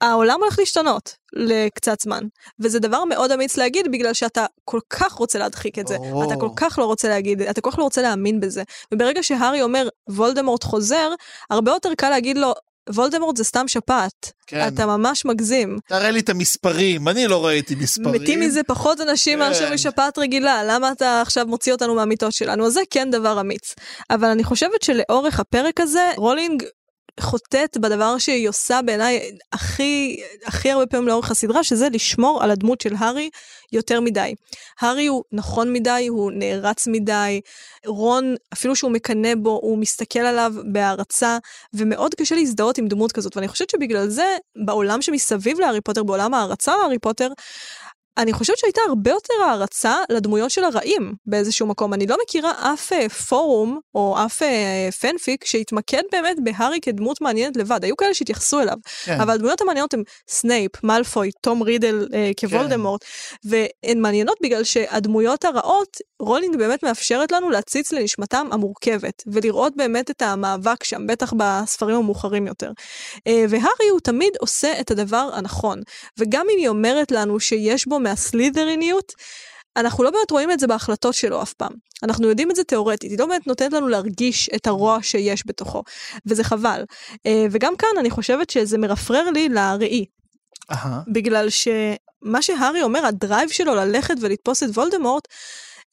העולם 0.00 0.40
הולך 0.40 0.58
להשתנות 0.58 1.16
לקצת 1.32 2.00
זמן, 2.00 2.24
וזה 2.60 2.78
דבר 2.78 3.04
מאוד 3.04 3.32
אמיץ 3.32 3.56
להגיד 3.56 3.92
בגלל 3.92 4.14
שאתה 4.14 4.46
כל 4.64 4.80
כך 4.90 5.12
רוצה 5.12 5.38
להדחיק 5.38 5.78
את 5.78 5.86
זה, 5.88 5.96
oh. 5.96 6.24
אתה 6.26 6.40
כל 6.40 6.48
כך 6.56 6.78
לא 6.78 6.84
רוצה 6.84 7.08
להגיד, 7.08 7.42
אתה 7.42 7.60
כל 7.60 7.70
כך 7.70 7.78
לא 7.78 7.84
רוצה 7.84 8.02
להאמין 8.02 8.40
בזה, 8.40 8.62
וברגע 8.94 9.22
שהארי 9.22 9.62
אומר 9.62 9.88
וולדמורט 10.08 10.64
חוזר, 10.64 11.10
הרבה 11.50 11.70
יותר 11.70 11.94
קל 11.94 12.10
להגיד 12.10 12.38
לו, 12.38 12.54
וולדמורט 12.88 13.36
זה 13.36 13.44
סתם 13.44 13.68
שפעת, 13.68 14.32
כן. 14.46 14.68
אתה 14.68 14.86
ממש 14.86 15.24
מגזים. 15.24 15.78
תראה 15.88 16.10
לי 16.10 16.20
את 16.20 16.28
המספרים, 16.28 17.08
אני 17.08 17.26
לא 17.26 17.46
ראיתי 17.46 17.74
מספרים. 17.74 18.22
מתים 18.22 18.40
מזה 18.40 18.62
פחות 18.62 19.00
אנשים 19.00 19.38
כן. 19.38 19.48
מאשר 19.48 19.74
משפעת 19.74 20.18
רגילה, 20.18 20.64
למה 20.64 20.92
אתה 20.92 21.20
עכשיו 21.20 21.46
מוציא 21.46 21.72
אותנו 21.72 21.94
מהמיטות 21.94 22.32
שלנו? 22.32 22.66
אז 22.66 22.72
זה 22.72 22.80
כן 22.90 23.10
דבר 23.10 23.40
אמיץ. 23.40 23.74
אבל 24.10 24.28
אני 24.28 24.44
חושבת 24.44 24.82
שלאורך 24.82 25.40
הפרק 25.40 25.80
הזה, 25.80 26.10
רולינג 26.16 26.62
חוטאת 27.20 27.78
בדבר 27.78 28.18
שהיא 28.18 28.48
עושה 28.48 28.80
בעיניי 28.82 29.30
הכי, 29.52 30.20
הכי 30.46 30.70
הרבה 30.70 30.86
פעמים 30.86 31.08
לאורך 31.08 31.30
הסדרה, 31.30 31.64
שזה 31.64 31.88
לשמור 31.88 32.42
על 32.42 32.50
הדמות 32.50 32.80
של 32.80 32.94
הארי 32.98 33.30
יותר 33.72 34.00
מדי. 34.00 34.34
הארי 34.80 35.06
הוא 35.06 35.24
נכון 35.32 35.72
מדי, 35.72 36.06
הוא 36.08 36.32
נערץ 36.34 36.86
מדי, 36.86 37.40
רון, 37.86 38.34
אפילו 38.52 38.76
שהוא 38.76 38.90
מקנא 38.90 39.34
בו, 39.34 39.50
הוא 39.50 39.78
מסתכל 39.78 40.18
עליו 40.18 40.52
בהערצה, 40.72 41.38
ומאוד 41.74 42.14
קשה 42.14 42.34
להזדהות 42.34 42.78
עם 42.78 42.88
דמות 42.88 43.12
כזאת, 43.12 43.36
ואני 43.36 43.48
חושבת 43.48 43.70
שבגלל 43.70 44.08
זה, 44.08 44.36
בעולם 44.64 45.02
שמסביב 45.02 45.60
להארי 45.60 45.80
פוטר, 45.80 46.02
בעולם 46.02 46.34
ההערצה 46.34 46.76
להארי 46.76 46.98
פוטר, 46.98 47.28
אני 48.18 48.32
חושבת 48.32 48.58
שהייתה 48.58 48.80
הרבה 48.88 49.10
יותר 49.10 49.34
הערצה 49.44 49.96
לדמויות 50.10 50.50
של 50.50 50.64
הרעים 50.64 51.14
באיזשהו 51.26 51.66
מקום. 51.66 51.94
אני 51.94 52.06
לא 52.06 52.16
מכירה 52.22 52.52
אף 52.74 52.92
אה, 52.92 53.08
פורום 53.08 53.80
או 53.94 54.16
אף 54.26 54.42
אה, 54.42 54.92
פנפיק 55.00 55.44
שהתמקד 55.44 56.02
באמת 56.12 56.36
בהארי 56.42 56.78
כדמות 56.82 57.20
מעניינת 57.20 57.56
לבד. 57.56 57.84
היו 57.84 57.96
כאלה 57.96 58.14
שהתייחסו 58.14 58.60
אליו, 58.60 58.76
כן. 59.04 59.20
אבל 59.20 59.34
הדמויות 59.34 59.60
המעניינות 59.60 59.94
הן 59.94 60.02
סנייפ, 60.28 60.84
מאלפוי, 60.84 61.30
תום 61.42 61.62
רידל 61.62 62.08
אה, 62.10 62.14
כוולדמורט, 62.40 63.04
כן. 63.04 63.48
והן 63.84 64.00
מעניינות 64.00 64.36
בגלל 64.42 64.64
שהדמויות 64.64 65.44
הרעות, 65.44 65.96
רולינג 66.22 66.56
באמת 66.56 66.82
מאפשרת 66.82 67.32
לנו 67.32 67.50
להציץ 67.50 67.92
לנשמתם 67.92 68.48
המורכבת, 68.52 69.22
ולראות 69.26 69.72
באמת 69.76 70.10
את 70.10 70.22
המאבק 70.22 70.84
שם, 70.84 71.06
בטח 71.06 71.32
בספרים 71.36 71.96
המאוחרים 71.96 72.46
יותר. 72.46 72.70
אה, 73.16 73.20
והארי 73.48 73.88
הוא 73.90 74.00
תמיד 74.00 74.32
עושה 74.40 74.80
את 74.80 74.90
הדבר 74.90 75.30
הנכון, 75.32 75.80
וגם 76.18 76.46
אם 76.52 76.58
היא 76.58 76.68
אומרת 76.68 77.12
לנו 77.12 77.40
שיש 77.40 77.88
בו 77.88 77.99
מהסלידריניות, 78.02 79.12
אנחנו 79.76 80.04
לא 80.04 80.10
באמת 80.10 80.30
רואים 80.30 80.50
את 80.50 80.60
זה 80.60 80.66
בהחלטות 80.66 81.14
שלו 81.14 81.42
אף 81.42 81.52
פעם. 81.52 81.72
אנחנו 82.02 82.28
יודעים 82.28 82.50
את 82.50 82.56
זה 82.56 82.64
תאורטית, 82.64 83.10
היא 83.10 83.18
לא 83.18 83.26
באמת 83.26 83.46
נותנת 83.46 83.72
לנו 83.72 83.88
להרגיש 83.88 84.50
את 84.54 84.66
הרוע 84.66 84.98
שיש 85.02 85.42
בתוכו, 85.46 85.82
וזה 86.26 86.44
חבל. 86.44 86.84
אה, 87.26 87.46
וגם 87.50 87.76
כאן 87.76 87.88
אני 87.98 88.10
חושבת 88.10 88.50
שזה 88.50 88.78
מרפרר 88.78 89.30
לי 89.30 89.48
לראי. 89.48 90.04
Uh-huh. 90.72 90.86
בגלל 91.12 91.48
שמה 91.50 92.42
שהארי 92.42 92.82
אומר, 92.82 93.06
הדרייב 93.06 93.50
שלו 93.50 93.74
ללכת 93.74 94.14
ולתפוס 94.20 94.62
את 94.62 94.68
וולדמורט, 94.68 95.28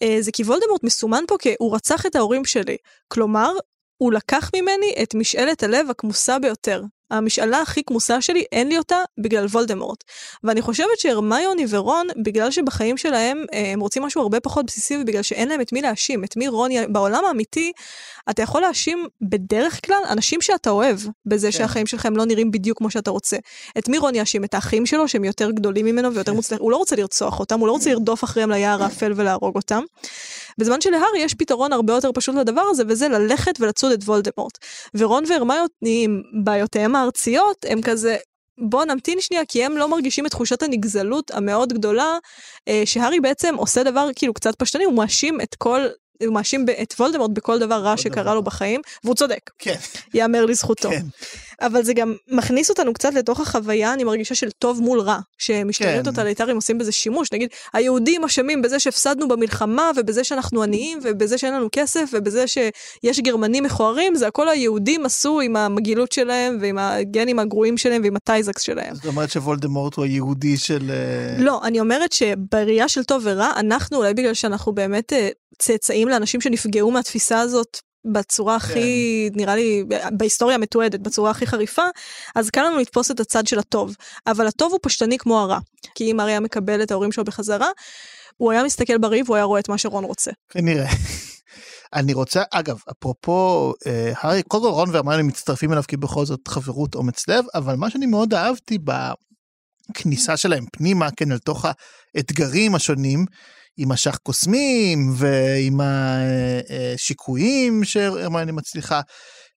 אה, 0.01 0.17
זה 0.19 0.31
כי 0.31 0.43
וולדמורט 0.43 0.83
מסומן 0.83 1.23
פה 1.27 1.35
כהוא 1.39 1.75
רצח 1.75 2.05
את 2.05 2.15
ההורים 2.15 2.45
שלי. 2.45 2.77
כלומר, 3.07 3.51
הוא 3.97 4.13
לקח 4.13 4.51
ממני 4.55 4.95
את 5.03 5.15
משאלת 5.15 5.63
הלב 5.63 5.89
הכמוסה 5.89 6.39
ביותר. 6.39 6.83
המשאלה 7.11 7.61
הכי 7.61 7.83
כמוסה 7.83 8.21
שלי, 8.21 8.43
אין 8.51 8.67
לי 8.67 8.77
אותה 8.77 8.97
בגלל 9.17 9.45
וולדמורט. 9.45 10.03
ואני 10.43 10.61
חושבת 10.61 10.99
שהרמיוני 10.99 11.65
ורון, 11.69 12.07
בגלל 12.23 12.51
שבחיים 12.51 12.97
שלהם 12.97 13.45
אה, 13.53 13.71
הם 13.73 13.79
רוצים 13.79 14.03
משהו 14.03 14.21
הרבה 14.21 14.39
פחות 14.39 14.65
בסיסי, 14.65 14.97
ובגלל 14.97 15.21
שאין 15.21 15.47
להם 15.47 15.61
את 15.61 15.73
מי 15.73 15.81
להאשים, 15.81 16.23
את 16.23 16.37
מי 16.37 16.47
רון, 16.47 16.71
בעולם 16.89 17.25
האמיתי, 17.25 17.71
אתה 18.29 18.41
יכול 18.41 18.61
להאשים 18.61 19.07
בדרך 19.21 19.85
כלל 19.85 20.01
אנשים 20.09 20.41
שאתה 20.41 20.69
אוהב, 20.69 20.99
בזה 21.25 21.47
כן. 21.47 21.51
שהחיים 21.51 21.87
שלכם 21.87 22.17
לא 22.17 22.25
נראים 22.25 22.51
בדיוק 22.51 22.77
כמו 22.77 22.91
שאתה 22.91 23.11
רוצה. 23.11 23.37
את 23.77 23.89
מי 23.89 23.97
רון 23.97 24.15
יאשים? 24.15 24.43
את 24.43 24.53
האחים 24.53 24.85
שלו, 24.85 25.07
שהם 25.07 25.23
יותר 25.23 25.51
גדולים 25.51 25.85
ממנו 25.85 26.13
ויותר 26.13 26.31
כן. 26.31 26.35
מוצלחים, 26.35 26.63
הוא 26.63 26.71
לא 26.71 26.77
רוצה 26.77 26.95
לרצוח 26.95 27.39
אותם, 27.39 27.59
הוא 27.59 27.67
לא 27.67 27.71
רוצה 27.71 27.89
לרדוף 27.89 28.23
אחריהם 28.23 28.51
ליער 28.51 28.83
האפל 28.83 29.13
ולהרוג 29.15 29.55
אותם. 29.55 29.83
בזמן 30.57 30.81
שלהארי 30.81 31.19
יש 31.19 31.33
פתרון 31.33 31.73
הרבה 31.73 31.93
יותר 31.93 32.11
פשוט 32.11 32.35
לדבר 32.35 32.61
הזה, 32.61 32.83
וזה 32.87 33.07
ללכת 33.07 33.53
ולצוד 33.59 33.91
את 33.91 34.03
וולדמורט. 34.03 34.57
ורון 34.95 35.23
והרמיוני, 35.29 35.67
עם 35.83 36.21
בעיותיהם 36.43 36.95
הארציות, 36.95 37.65
הם 37.69 37.81
כזה, 37.81 38.17
בוא 38.57 38.85
נמתין 38.85 39.21
שנייה, 39.21 39.45
כי 39.45 39.63
הם 39.63 39.77
לא 39.77 39.89
מרגישים 39.89 40.25
את 40.25 40.31
תחושת 40.31 40.63
הנגזלות 40.63 41.31
המאוד 41.31 41.73
גדולה, 41.73 42.17
אה, 42.67 42.81
שהארי 42.85 43.19
בעצם 43.19 43.55
עושה 43.55 43.83
דבר 43.83 44.09
כאילו 44.15 44.33
קצת 44.33 44.55
פשטני, 44.55 44.83
הוא 44.83 44.93
מאשים 44.93 45.41
את 45.41 45.55
כל 45.55 45.79
הוא 46.25 46.33
מאשים 46.33 46.65
את 46.81 46.93
וולדמורט 46.99 47.31
בכל 47.31 47.59
דבר 47.59 47.75
רע 47.75 47.97
שקרה 47.97 48.33
לו 48.33 48.43
בחיים, 48.43 48.81
והוא 49.03 49.15
צודק. 49.15 49.49
כן. 49.59 49.75
יאמר 50.13 50.45
לזכותו. 50.45 50.89
כן. 50.89 51.05
אבל 51.61 51.83
זה 51.83 51.93
גם 51.93 52.15
מכניס 52.27 52.69
אותנו 52.69 52.93
קצת 52.93 53.13
לתוך 53.13 53.39
החוויה, 53.39 53.93
אני 53.93 54.03
מרגישה 54.03 54.35
של 54.35 54.51
טוב 54.51 54.81
מול 54.81 54.99
רע, 54.99 55.19
שמשטרים 55.37 55.97
כן. 55.97 56.03
טוטליטריים 56.03 56.55
עושים 56.55 56.77
בזה 56.77 56.91
שימוש. 56.91 57.33
נגיד, 57.33 57.49
היהודים 57.73 58.23
אשמים 58.23 58.61
בזה 58.61 58.79
שהפסדנו 58.79 59.27
במלחמה, 59.27 59.91
ובזה 59.95 60.23
שאנחנו 60.23 60.63
עניים, 60.63 60.99
ובזה 61.03 61.37
שאין 61.37 61.53
לנו 61.53 61.67
כסף, 61.71 62.09
ובזה 62.13 62.45
שיש 62.47 63.19
גרמנים 63.19 63.63
מכוערים, 63.63 64.15
זה 64.15 64.27
הכל 64.27 64.49
היהודים 64.49 65.05
עשו 65.05 65.39
עם 65.41 65.55
המגילות 65.55 66.11
שלהם, 66.11 66.57
ועם 66.61 66.77
הגנים 66.77 67.39
הגרועים 67.39 67.77
שלהם, 67.77 68.01
ועם 68.03 68.15
ה 68.15 68.23
taxes 68.23 68.61
שלהם. 68.61 68.95
זאת 68.95 69.05
אומרת 69.05 69.31
שוולדמורט 69.31 69.95
הוא 69.95 70.05
היהודי 70.05 70.57
של... 70.57 70.91
אה, 70.91 71.43
לא, 71.43 71.61
אני 71.63 71.79
אומרת 71.79 72.13
שבראייה 72.13 72.87
של 72.87 73.03
טוב 73.03 73.21
ורע, 73.25 73.51
אנחנו, 73.55 73.97
אולי 73.97 74.13
בגלל 74.13 74.33
שאנחנו 74.33 74.71
באמת 74.71 75.13
אה, 75.13 75.29
צאצאים 75.59 76.07
לאנשים 76.07 76.41
שנפגעו 76.41 76.91
מהתפיסה 76.91 77.39
הזאת 77.39 77.77
בצורה 78.11 78.55
הכי, 78.55 79.29
נראה 79.33 79.55
לי, 79.55 79.83
בהיסטוריה 80.11 80.55
המתועדת, 80.55 80.99
בצורה 80.99 81.31
הכי 81.31 81.47
חריפה, 81.47 81.85
אז 82.35 82.49
קל 82.49 82.63
לנו 82.63 82.77
לתפוס 82.77 83.11
את 83.11 83.19
הצד 83.19 83.47
של 83.47 83.59
הטוב. 83.59 83.95
אבל 84.27 84.47
הטוב 84.47 84.71
הוא 84.71 84.79
פשטני 84.83 85.17
כמו 85.17 85.39
הרע. 85.39 85.59
כי 85.95 86.11
אם 86.11 86.19
הרי 86.19 86.31
היה 86.31 86.39
מקבל 86.39 86.83
את 86.83 86.91
ההורים 86.91 87.11
שלו 87.11 87.23
בחזרה, 87.23 87.69
הוא 88.37 88.51
היה 88.51 88.63
מסתכל 88.63 88.97
בריב, 88.97 89.27
הוא 89.27 89.35
היה 89.35 89.45
רואה 89.45 89.59
את 89.59 89.69
מה 89.69 89.77
שרון 89.77 90.03
רוצה. 90.03 90.31
כנראה. 90.49 90.87
אני 91.93 92.13
רוצה, 92.13 92.43
אגב, 92.51 92.79
אפרופו 92.91 93.73
אה, 93.87 94.11
הארי, 94.21 94.43
קודם 94.43 94.63
כל 94.63 94.69
רון 94.69 94.89
והרמיוני 94.89 95.23
מצטרפים 95.23 95.71
אליו 95.71 95.83
כי 95.87 95.97
בכל 95.97 96.25
זאת 96.25 96.47
חברות 96.47 96.95
אומץ 96.95 97.27
לב, 97.27 97.45
אבל 97.55 97.75
מה 97.75 97.89
שאני 97.89 98.05
מאוד 98.05 98.33
אהבתי 98.33 98.77
בכניסה 99.89 100.37
שלהם 100.37 100.65
פנימה, 100.73 101.11
כן, 101.11 101.31
אל 101.31 101.37
תוך 101.37 101.65
האתגרים 102.15 102.75
השונים, 102.75 103.25
עם 103.77 103.91
השח 103.91 104.17
קוסמים 104.17 105.13
ועם 105.15 105.79
השיקויים 106.93 107.83
שהרמיוני 107.83 108.51
מצליחה, 108.51 109.01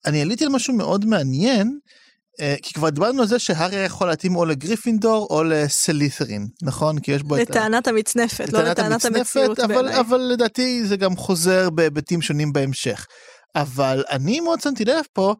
אני 0.07 0.23
עליתי 0.23 0.45
על 0.45 0.51
משהו 0.51 0.75
מאוד 0.75 1.05
מעניין, 1.05 1.79
אה, 2.41 2.55
כי 2.63 2.75
כבר 2.75 2.91
דיברנו 2.91 3.23
על 3.23 3.29
זה 3.29 3.39
שהארי 3.39 3.77
יכול 3.77 4.09
להתאים 4.09 4.37
או 4.37 4.45
לגריפינדור 4.45 5.27
או 5.31 5.45
לסלית'רין, 5.45 6.47
נכון? 6.63 6.99
כי 6.99 7.13
יש 7.13 7.23
בו 7.23 7.37
את 7.37 7.41
ה... 7.41 7.43
לטענת 7.43 7.89
המצנפת, 7.89 8.53
לא 8.53 8.63
לטענת 8.63 9.05
המציאות 9.05 9.61
אבל, 9.61 9.75
בעיניי. 9.75 10.01
אבל 10.01 10.19
לדעתי 10.19 10.87
זה 10.87 10.97
גם 10.97 11.17
חוזר 11.17 11.71
בהיבטים 11.71 12.23
שונים 12.23 12.53
בהמשך. 12.53 13.07
אבל 13.57 14.05
אני 14.11 14.41
מאוד 14.41 14.61
שמתי 14.61 14.85
לב 14.85 15.05
פה 15.13 15.35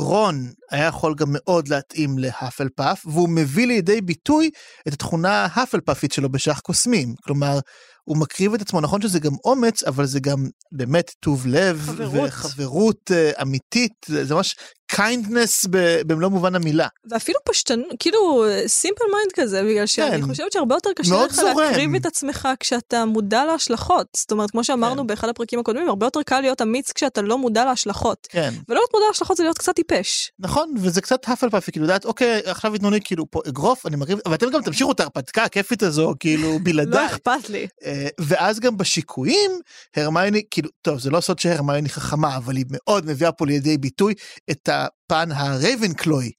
שרון 0.00 0.52
היה 0.70 0.86
יכול 0.86 1.14
גם 1.14 1.26
מאוד 1.30 1.68
להתאים 1.68 2.18
להאפל 2.18 2.68
פאף, 2.68 3.06
והוא 3.06 3.28
מביא 3.28 3.66
לידי 3.66 4.00
ביטוי 4.00 4.50
את 4.88 4.92
התכונה 4.92 5.30
ההאפל 5.30 5.80
פאפית 5.80 6.12
שלו 6.12 6.28
בשח 6.28 6.60
קוסמים. 6.60 7.14
כלומר, 7.22 7.58
הוא 8.04 8.16
מקריב 8.16 8.54
את 8.54 8.60
עצמו, 8.60 8.80
נכון 8.80 9.02
שזה 9.02 9.18
גם 9.18 9.32
אומץ, 9.44 9.82
אבל 9.82 10.06
זה 10.06 10.20
גם 10.20 10.46
באמת 10.72 11.10
טוב 11.20 11.46
לב, 11.46 11.82
חברות. 11.86 12.28
וחברות 12.28 13.10
אה, 13.10 13.42
אמיתית, 13.42 13.92
זה 14.06 14.34
ממש 14.34 14.56
kindness 14.92 15.68
ב- 15.70 16.00
במלוא 16.06 16.28
מובן 16.28 16.54
המילה. 16.54 16.86
ואפילו 17.10 17.38
פשטנות, 17.44 17.86
כאילו 17.98 18.44
simple 18.66 19.04
mind 19.12 19.32
כזה, 19.34 19.62
בגלל 19.62 19.86
שאני 19.86 20.10
כן. 20.22 20.26
חושבת 20.26 20.52
שהרבה 20.52 20.74
יותר 20.74 20.90
קשה 20.96 21.24
לך 21.26 21.32
זורם. 21.32 21.58
להקריב 21.58 21.94
את 21.94 22.06
עצמך 22.06 22.48
כשאתה 22.60 23.04
מודע 23.04 23.44
להשלכות. 23.44 24.06
זאת 24.16 24.32
אומרת, 24.32 24.50
כמו 24.50 24.64
שאמרנו 24.64 25.02
כן. 25.02 25.06
באחד 25.06 25.28
הפרקים 25.28 25.58
הקודמים, 25.58 25.88
הרבה 25.88 26.06
יותר 26.06 26.22
קל 26.22 26.40
להיות 26.40 26.62
אמיץ 26.62 26.92
כשאתה 26.92 27.22
לא 27.22 27.38
מודע 27.38 27.64
להשלכות. 27.64 28.26
כן. 28.30 28.54
ולא 28.68 28.78
להיות 28.78 28.90
מודע 28.94 29.06
להשלכות 29.08 29.36
זה 29.36 29.42
להיות 29.42 29.58
קצת 29.58 29.74
טיפש. 29.76 30.32
נכון, 30.38 30.74
וזה 30.80 31.00
קצת 31.00 31.28
האפל 31.28 31.50
פאפי, 31.50 31.72
כאילו, 31.72 31.86
לדעת, 31.86 32.04
אוקיי, 32.04 32.40
עכשיו 32.44 32.72
ייתנו 32.72 32.90
לי 32.90 33.00
כאילו 33.04 33.30
פה 33.30 33.40
אגרוף, 33.48 33.86
אני 33.86 33.96
אריב, 33.96 34.18
ואתם 34.28 34.50
גם 34.50 34.62
תמשיכו 34.62 34.92
את 34.92 35.00
ההרפתקה 35.00 35.44
הכיפית 35.44 35.82
הזו, 35.82 36.14
כאילו, 36.20 36.52
לא 36.52 36.58
בלעדיי. 36.62 37.06
אכפת 37.06 37.48
לי. 37.48 37.66
אה, 37.84 38.06
ואז 38.20 38.60
גם 38.60 38.76
בשיקויים, 38.76 39.50
הרמיוני, 39.96 40.42
כאילו, 40.50 40.68
טוב, 40.82 40.98
זה 40.98 41.10
לא 41.10 41.20
סוד 41.20 41.38
שהרמיוני 41.38 41.88
חכמה, 41.88 42.36
אבל 42.36 42.56
היא 42.56 42.64
מאוד 42.70 43.06
מביאה 43.06 43.32
פה 43.32 43.46
לידי 43.46 43.78
ביטוי 43.78 44.14
את 44.50 44.68
הפן 44.76 45.32
הרייבנקלוי. 45.32 46.30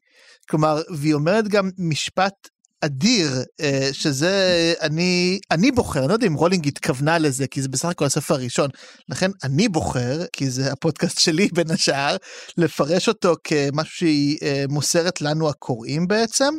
כלומר, 0.49 0.81
והיא 0.97 1.13
אומרת 1.13 1.47
גם 1.47 1.69
משפט 1.77 2.33
אדיר, 2.81 3.43
אה, 3.61 3.89
שזה 3.91 4.73
אני, 4.81 5.39
אני 5.51 5.71
בוחר, 5.71 5.99
אני 5.99 6.07
לא 6.07 6.13
יודע 6.13 6.27
אם 6.27 6.33
רולינג 6.33 6.67
התכוונה 6.67 7.17
לזה, 7.17 7.47
כי 7.47 7.61
זה 7.61 7.69
בסך 7.69 7.89
הכל 7.89 8.05
הספר 8.05 8.33
הראשון, 8.33 8.69
לכן 9.09 9.31
אני 9.43 9.69
בוחר, 9.69 10.25
כי 10.33 10.49
זה 10.49 10.71
הפודקאסט 10.71 11.19
שלי 11.19 11.47
בין 11.53 11.71
השאר, 11.71 12.15
לפרש 12.57 13.07
אותו 13.07 13.35
כמשהו 13.43 13.97
שהיא 13.97 14.37
אה, 14.41 14.65
מוסרת 14.69 15.21
לנו 15.21 15.49
הקוראים 15.49 16.07
בעצם. 16.07 16.53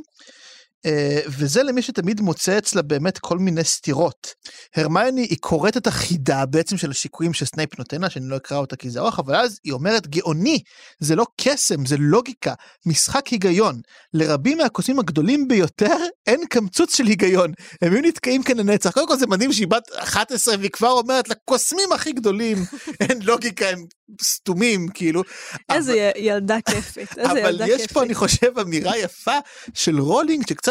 אה, 0.87 1.21
וזה 1.27 1.62
למי 1.62 1.83
שתמיד 1.83 2.21
מוצא 2.21 2.59
אצלה 2.59 2.83
באמת 2.83 3.19
כל 3.19 3.38
מיני 3.38 3.64
סתירות. 3.64 4.35
הרמיוני 4.77 5.21
היא 5.23 5.37
קוראת 5.41 5.77
את 5.77 5.87
החידה 5.87 6.47
בעצם 6.47 6.77
של 6.77 6.91
השיקויים 6.91 7.35
שסנייפ 7.35 7.79
נותן 7.79 8.01
לה, 8.01 8.11
שאני 8.11 8.29
לא 8.29 8.37
אקרא 8.37 8.57
אותה 8.59 8.77
כי 8.77 8.91
זה 8.91 9.01
ארוך, 9.01 9.19
אבל 9.19 9.35
אז 9.37 9.59
היא 9.64 9.73
אומרת 9.73 10.07
גאוני, 10.07 10.59
זה 11.01 11.17
לא 11.17 11.27
קסם, 11.41 11.87
זה 11.87 11.97
לוגיקה, 11.99 12.55
משחק 12.87 13.27
היגיון. 13.27 13.81
לרבים 14.14 14.59
מהקוסמים 14.59 14.99
הגדולים 14.99 15.49
ביותר 15.49 15.97
אין 16.27 16.41
קמצוץ 16.51 16.97
של 16.97 17.07
היגיון, 17.07 17.53
הם 17.83 17.93
היו 17.93 18.03
נתקעים 18.03 18.43
כאן 18.43 18.57
לנצח. 18.57 18.91
קודם 18.91 19.09
כל 19.09 19.17
זה 19.19 19.27
מדהים 19.27 19.53
שהיא 19.53 19.69
בת 19.69 19.88
11 19.95 20.55
והיא 20.59 20.71
כבר 20.71 20.91
אומרת 20.91 21.29
לקוסמים 21.29 21.93
הכי 21.93 22.12
גדולים 22.12 22.59
אין 23.01 23.23
לוגיקה, 23.23 23.69
הם 23.69 23.85
סתומים 24.23 24.88
כאילו. 24.88 25.23
איזה 25.71 25.93
אבל- 25.93 26.23
ילדה 26.23 26.57
כיפית. 26.71 27.19
איזה 27.19 27.31
אבל 27.33 27.38
ילדה 27.38 27.67
יש 27.69 27.73
כיפית. 27.81 27.93
פה, 27.93 28.03
אני 28.03 28.14
חושב, 28.14 28.59
אמירה 28.59 28.99
יפה 28.99 29.38
של 29.75 30.01
רולינג, 30.01 30.49
שקצת, 30.49 30.67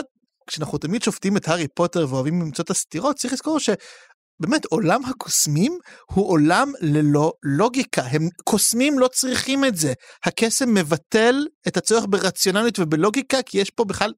כשאנחנו 0.47 0.77
תמיד 0.77 1.03
שופטים 1.03 1.38
את 1.38 1.47
הארי 1.47 1.67
פוטר 1.67 2.05
ואוהבים 2.10 2.41
למצוא 2.41 2.63
את 2.63 2.69
הסתירות, 2.69 3.15
צריך 3.15 3.33
לזכור 3.33 3.60
שבאמת 3.60 4.65
עולם 4.65 5.05
הקוסמים 5.05 5.77
הוא 6.12 6.29
עולם 6.29 6.71
ללא 6.81 7.33
לוגיקה. 7.43 8.01
הם 8.01 8.29
קוסמים 8.43 8.99
לא 8.99 9.07
צריכים 9.07 9.65
את 9.65 9.77
זה. 9.77 9.93
הקסם 10.25 10.73
מבטל 10.73 11.45
את 11.67 11.77
הצורך 11.77 12.05
ברציונליות 12.10 12.79
ובלוגיקה, 12.79 13.41
כי 13.41 13.57
יש 13.57 13.69
פה 13.69 13.83
בכלל... 13.86 14.13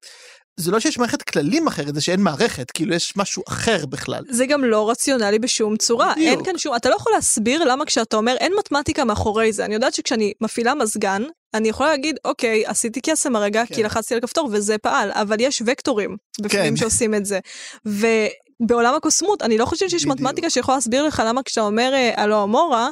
זה 0.60 0.70
לא 0.70 0.80
שיש 0.80 0.98
מערכת 0.98 1.22
כללים 1.22 1.66
אחרת, 1.66 1.94
זה 1.94 2.00
שאין 2.00 2.20
מערכת, 2.20 2.70
כאילו 2.70 2.94
יש 2.94 3.16
משהו 3.16 3.42
אחר 3.48 3.86
בכלל. 3.86 4.24
זה 4.30 4.46
גם 4.46 4.64
לא 4.64 4.90
רציונלי 4.90 5.38
בשום 5.38 5.76
צורה. 5.76 6.12
בדיוק. 6.12 6.28
אין 6.28 6.44
כאן 6.44 6.58
שום, 6.58 6.76
אתה 6.76 6.88
לא 6.90 6.94
יכול 6.94 7.12
להסביר 7.12 7.64
למה 7.64 7.84
כשאתה 7.84 8.16
אומר 8.16 8.36
אין 8.40 8.52
מתמטיקה 8.58 9.04
מאחורי 9.04 9.52
זה. 9.52 9.64
אני 9.64 9.74
יודעת 9.74 9.94
שכשאני 9.94 10.32
מפעילה 10.40 10.74
מזגן, 10.74 11.22
אני 11.54 11.68
יכולה 11.68 11.90
להגיד, 11.90 12.16
אוקיי, 12.24 12.66
עשיתי 12.66 13.00
קסם 13.00 13.36
הרגע 13.36 13.66
כן. 13.66 13.74
כי 13.74 13.82
לחצתי 13.82 14.14
על 14.14 14.20
כפתור 14.20 14.48
וזה 14.52 14.78
פעל, 14.78 15.10
אבל 15.12 15.36
יש 15.40 15.62
וקטורים 15.66 16.16
בפנים 16.40 16.70
כן. 16.70 16.76
שעושים 16.76 17.14
את 17.14 17.26
זה. 17.26 17.38
ובעולם 17.86 18.94
הקוסמות, 18.94 19.42
אני 19.42 19.58
לא 19.58 19.64
חושבת 19.64 19.90
שיש 19.90 20.02
בדיוק. 20.02 20.20
מתמטיקה 20.20 20.50
שיכולה 20.50 20.76
להסביר 20.76 21.02
לך 21.02 21.22
למה 21.26 21.42
כשאתה 21.42 21.60
אומר 21.60 21.90
אה, 21.94 22.22
הלו 22.22 22.44
אמורה, 22.44 22.88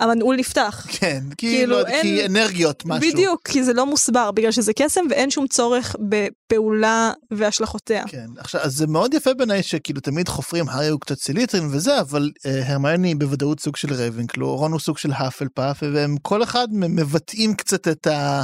המנעול 0.00 0.36
נפתח. 0.36 0.86
כן, 0.88 1.20
כי, 1.38 1.46
כאילו, 1.46 1.80
לא, 1.80 1.86
אין- 1.86 2.02
כי 2.02 2.26
אנרגיות 2.26 2.82
משהו. 2.86 3.10
בדיוק, 3.12 3.48
כי 3.48 3.64
זה 3.64 3.72
לא 3.72 3.86
מוסבר, 3.86 4.30
בגלל 4.30 4.52
שזה 4.52 4.72
קסם 4.72 5.00
ואין 5.10 5.30
שום 5.30 5.46
צורך 5.46 5.96
בפעולה 6.08 7.12
והשלכותיה. 7.30 8.04
כן, 8.08 8.26
עכשיו, 8.38 8.60
אז 8.60 8.72
זה 8.74 8.86
מאוד 8.86 9.14
יפה 9.14 9.34
בעיניי 9.34 9.62
שכאילו 9.62 10.00
תמיד 10.00 10.28
חופרים, 10.28 10.68
הארי 10.68 10.88
הוא 10.88 11.00
קצת 11.00 11.18
סליטרין 11.18 11.68
וזה, 11.72 12.00
אבל 12.00 12.30
אה, 12.46 12.72
הרמיוני 12.72 13.08
היא 13.08 13.16
בוודאות 13.16 13.60
סוג 13.60 13.76
של 13.76 13.94
רייבנקלו, 13.94 14.56
רון 14.56 14.72
הוא 14.72 14.80
סוג 14.80 14.98
של 14.98 15.12
הפלפאף, 15.12 15.82
והם 15.94 16.16
כל 16.22 16.42
אחד 16.42 16.68
מבטאים 16.72 17.54
קצת 17.54 17.88
את 17.88 18.06
ה... 18.06 18.42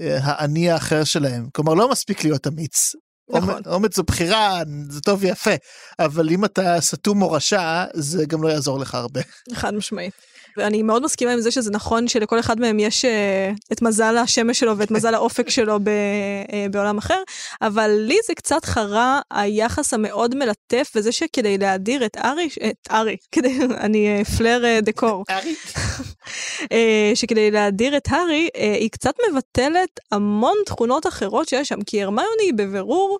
אה, 0.00 0.18
האני 0.22 0.70
האחר 0.70 1.04
שלהם. 1.04 1.46
כלומר, 1.52 1.74
לא 1.74 1.90
מספיק 1.90 2.24
להיות 2.24 2.46
אמיץ. 2.46 2.92
נכון. 3.30 3.62
אומץ 3.66 3.96
זו 3.96 4.02
בחירה, 4.02 4.62
זה 4.90 5.00
טוב 5.00 5.18
ויפה, 5.22 5.50
אבל 5.98 6.30
אם 6.30 6.44
אתה 6.44 6.76
סתום 6.80 7.22
או 7.22 7.32
רשע, 7.32 7.84
זה 7.94 8.26
גם 8.26 8.42
לא 8.42 8.48
יעזור 8.48 8.78
לך 8.78 8.94
הרבה. 8.94 9.20
חד 9.54 9.74
משמעית. 9.74 10.14
ואני 10.56 10.82
מאוד 10.82 11.02
מסכימה 11.02 11.32
עם 11.32 11.40
זה 11.40 11.50
שזה 11.50 11.70
נכון 11.70 12.08
שלכל 12.08 12.40
אחד 12.40 12.60
מהם 12.60 12.78
יש 12.78 13.04
אה, 13.04 13.50
את 13.72 13.82
מזל 13.82 14.16
השמש 14.16 14.60
שלו 14.60 14.78
ואת 14.78 14.90
מזל 14.90 15.14
האופק 15.14 15.50
שלו 15.50 15.78
ב, 15.80 15.88
אה, 15.88 16.66
בעולם 16.70 16.98
אחר, 16.98 17.22
אבל 17.62 17.90
לי 17.90 18.16
זה 18.26 18.34
קצת 18.34 18.64
חרה 18.64 19.20
היחס 19.30 19.94
המאוד 19.94 20.34
מלטף 20.34 20.92
וזה 20.94 21.12
שכדי 21.12 21.58
להדיר 21.58 22.06
את 22.06 22.16
ארי, 22.16 22.48
את 22.70 22.88
ארי, 22.90 23.16
כדי, 23.32 23.58
אני 23.80 24.24
פלר 24.38 24.64
אה, 24.64 24.80
דקור, 24.80 25.24
הארי? 25.28 25.54
אה, 26.72 27.12
שכדי 27.14 27.50
להדיר 27.50 27.96
את 27.96 28.08
הארי, 28.10 28.48
היא 28.54 28.90
קצת 28.90 29.14
מבטלת 29.30 30.00
המון 30.12 30.56
תכונות 30.66 31.06
אחרות 31.06 31.48
שיש 31.48 31.68
שם, 31.68 31.82
כי 31.82 32.02
הרמיוני 32.02 32.42
היא 32.42 32.54
בבירור 32.54 33.18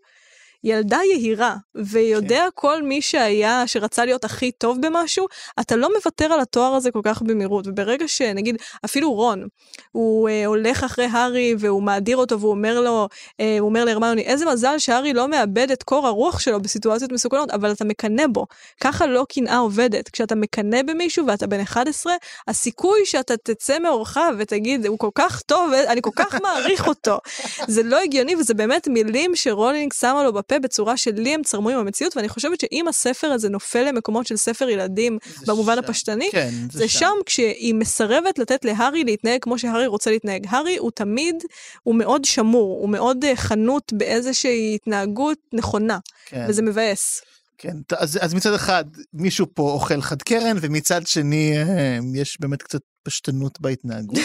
ילדה 0.66 0.98
יהירה, 1.12 1.57
ויודע 1.74 2.44
כן. 2.44 2.48
כל 2.55 2.83
מי 2.83 3.02
שהיה, 3.02 3.66
שרצה 3.66 4.05
להיות 4.05 4.24
הכי 4.24 4.52
טוב 4.52 4.79
במשהו, 4.81 5.26
אתה 5.61 5.76
לא 5.76 5.90
מוותר 5.96 6.33
על 6.33 6.40
התואר 6.40 6.74
הזה 6.74 6.90
כל 6.90 7.00
כך 7.05 7.22
במהירות. 7.22 7.66
וברגע 7.66 8.09
שנגיד, 8.09 8.57
אפילו 8.85 9.12
רון, 9.12 9.46
הוא 9.92 10.29
אה, 10.29 10.46
הולך 10.46 10.85
אחרי 10.85 11.05
הארי 11.05 11.55
והוא 11.59 11.83
מאדיר 11.83 12.16
אותו 12.16 12.40
והוא 12.40 12.50
אומר 12.50 12.81
לו, 12.81 13.09
אה, 13.40 13.57
הוא 13.61 13.68
אומר 13.68 13.85
להרמיוני, 13.85 14.22
איזה 14.22 14.46
מזל 14.46 14.79
שהארי 14.79 15.12
לא 15.12 15.29
מאבד 15.29 15.70
את 15.70 15.83
קור 15.83 16.07
הרוח 16.07 16.38
שלו 16.38 16.62
בסיטואציות 16.62 17.12
מסוכנות, 17.12 17.50
אבל 17.50 17.72
אתה 17.72 17.85
מקנא 17.85 18.26
בו. 18.26 18.46
ככה 18.81 19.07
לא 19.07 19.26
קנאה 19.29 19.59
עובדת. 19.59 20.09
כשאתה 20.09 20.35
מקנא 20.35 20.83
במישהו 20.83 21.26
ואתה 21.26 21.46
בן 21.46 21.61
11, 21.61 22.12
הסיכוי 22.48 23.00
שאתה 23.05 23.37
תצא 23.37 23.79
מאורך 23.79 24.18
ותגיד, 24.38 24.87
הוא 24.87 24.98
כל 24.98 25.11
כך 25.14 25.42
טוב, 25.42 25.72
אני 25.72 26.02
כל 26.02 26.11
כך 26.16 26.35
מעריך 26.42 26.87
אותו. 26.87 27.18
זה 27.74 27.83
לא 27.83 28.00
הגיוני 28.00 28.37
וזה 28.37 28.55
באמת 28.55 28.88
מילים 28.88 29.37
שרולינג 29.37 29.92
שמה 29.92 30.24
לו 30.24 30.33
בפה 30.33 30.56
יפה 30.57 30.62
בצורה 30.62 30.97
שלי 30.97 31.35
הם 31.35 31.42
צרמו 31.42 31.71
עם 31.71 31.79
המציאות, 31.79 32.16
ואני 32.16 32.29
חושבת 32.29 32.61
שאם 32.61 32.88
הספר 32.88 33.27
הזה 33.27 33.49
נופל 33.49 33.83
למקומות 33.83 34.27
של 34.27 34.37
ספר 34.37 34.69
ילדים 34.69 35.19
במובן 35.47 35.75
שם. 35.75 35.79
הפשטני, 35.79 36.29
כן, 36.33 36.51
זה, 36.73 36.79
זה 36.79 36.88
שם 36.88 37.14
כשהיא 37.27 37.75
מסרבת 37.75 38.38
לתת 38.38 38.64
להארי 38.64 39.05
להתנהג 39.05 39.42
כמו 39.42 39.59
שהארי 39.59 39.87
רוצה 39.87 40.11
להתנהג. 40.11 40.47
הארי 40.49 40.77
הוא 40.77 40.90
תמיד, 40.90 41.35
הוא 41.83 41.95
מאוד 41.95 42.25
שמור, 42.25 42.81
הוא 42.81 42.88
מאוד 42.88 43.25
אה, 43.25 43.37
חנות 43.37 43.92
באיזושהי 43.92 44.75
התנהגות 44.75 45.38
נכונה, 45.53 45.99
כן. 46.27 46.47
וזה 46.49 46.62
מבאס. 46.62 47.21
כן, 47.59 47.77
אז, 47.99 48.19
אז 48.23 48.35
מצד 48.35 48.55
אחד 48.55 48.85
מישהו 49.14 49.47
פה 49.55 49.62
אוכל 49.62 50.01
חד 50.01 50.23
קרן 50.23 50.57
ומצד 50.61 51.07
שני 51.07 51.53
אה, 51.59 51.99
יש 52.14 52.40
באמת 52.40 52.62
קצת 52.62 52.81
פשטנות 53.07 53.61
בהתנהגות. 53.61 54.19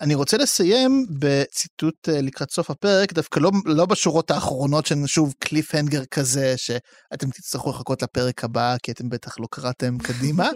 אני 0.00 0.14
רוצה 0.14 0.36
לסיים 0.36 1.06
בציטוט 1.10 2.08
אה, 2.08 2.20
לקראת 2.20 2.50
סוף 2.50 2.70
הפרק, 2.70 3.12
דווקא 3.12 3.40
לא, 3.40 3.50
לא 3.64 3.86
בשורות 3.86 4.30
האחרונות 4.30 4.86
של 4.86 5.06
שוב 5.06 5.34
קליף 5.38 5.74
הנגר 5.74 6.04
כזה 6.04 6.54
שאתם 6.56 7.30
תצטרכו 7.30 7.70
לחכות 7.70 8.02
לפרק 8.02 8.44
הבא 8.44 8.76
כי 8.82 8.92
אתם 8.92 9.08
בטח 9.08 9.40
לא 9.40 9.46
קראתם 9.50 9.98
קדימה. 9.98 10.50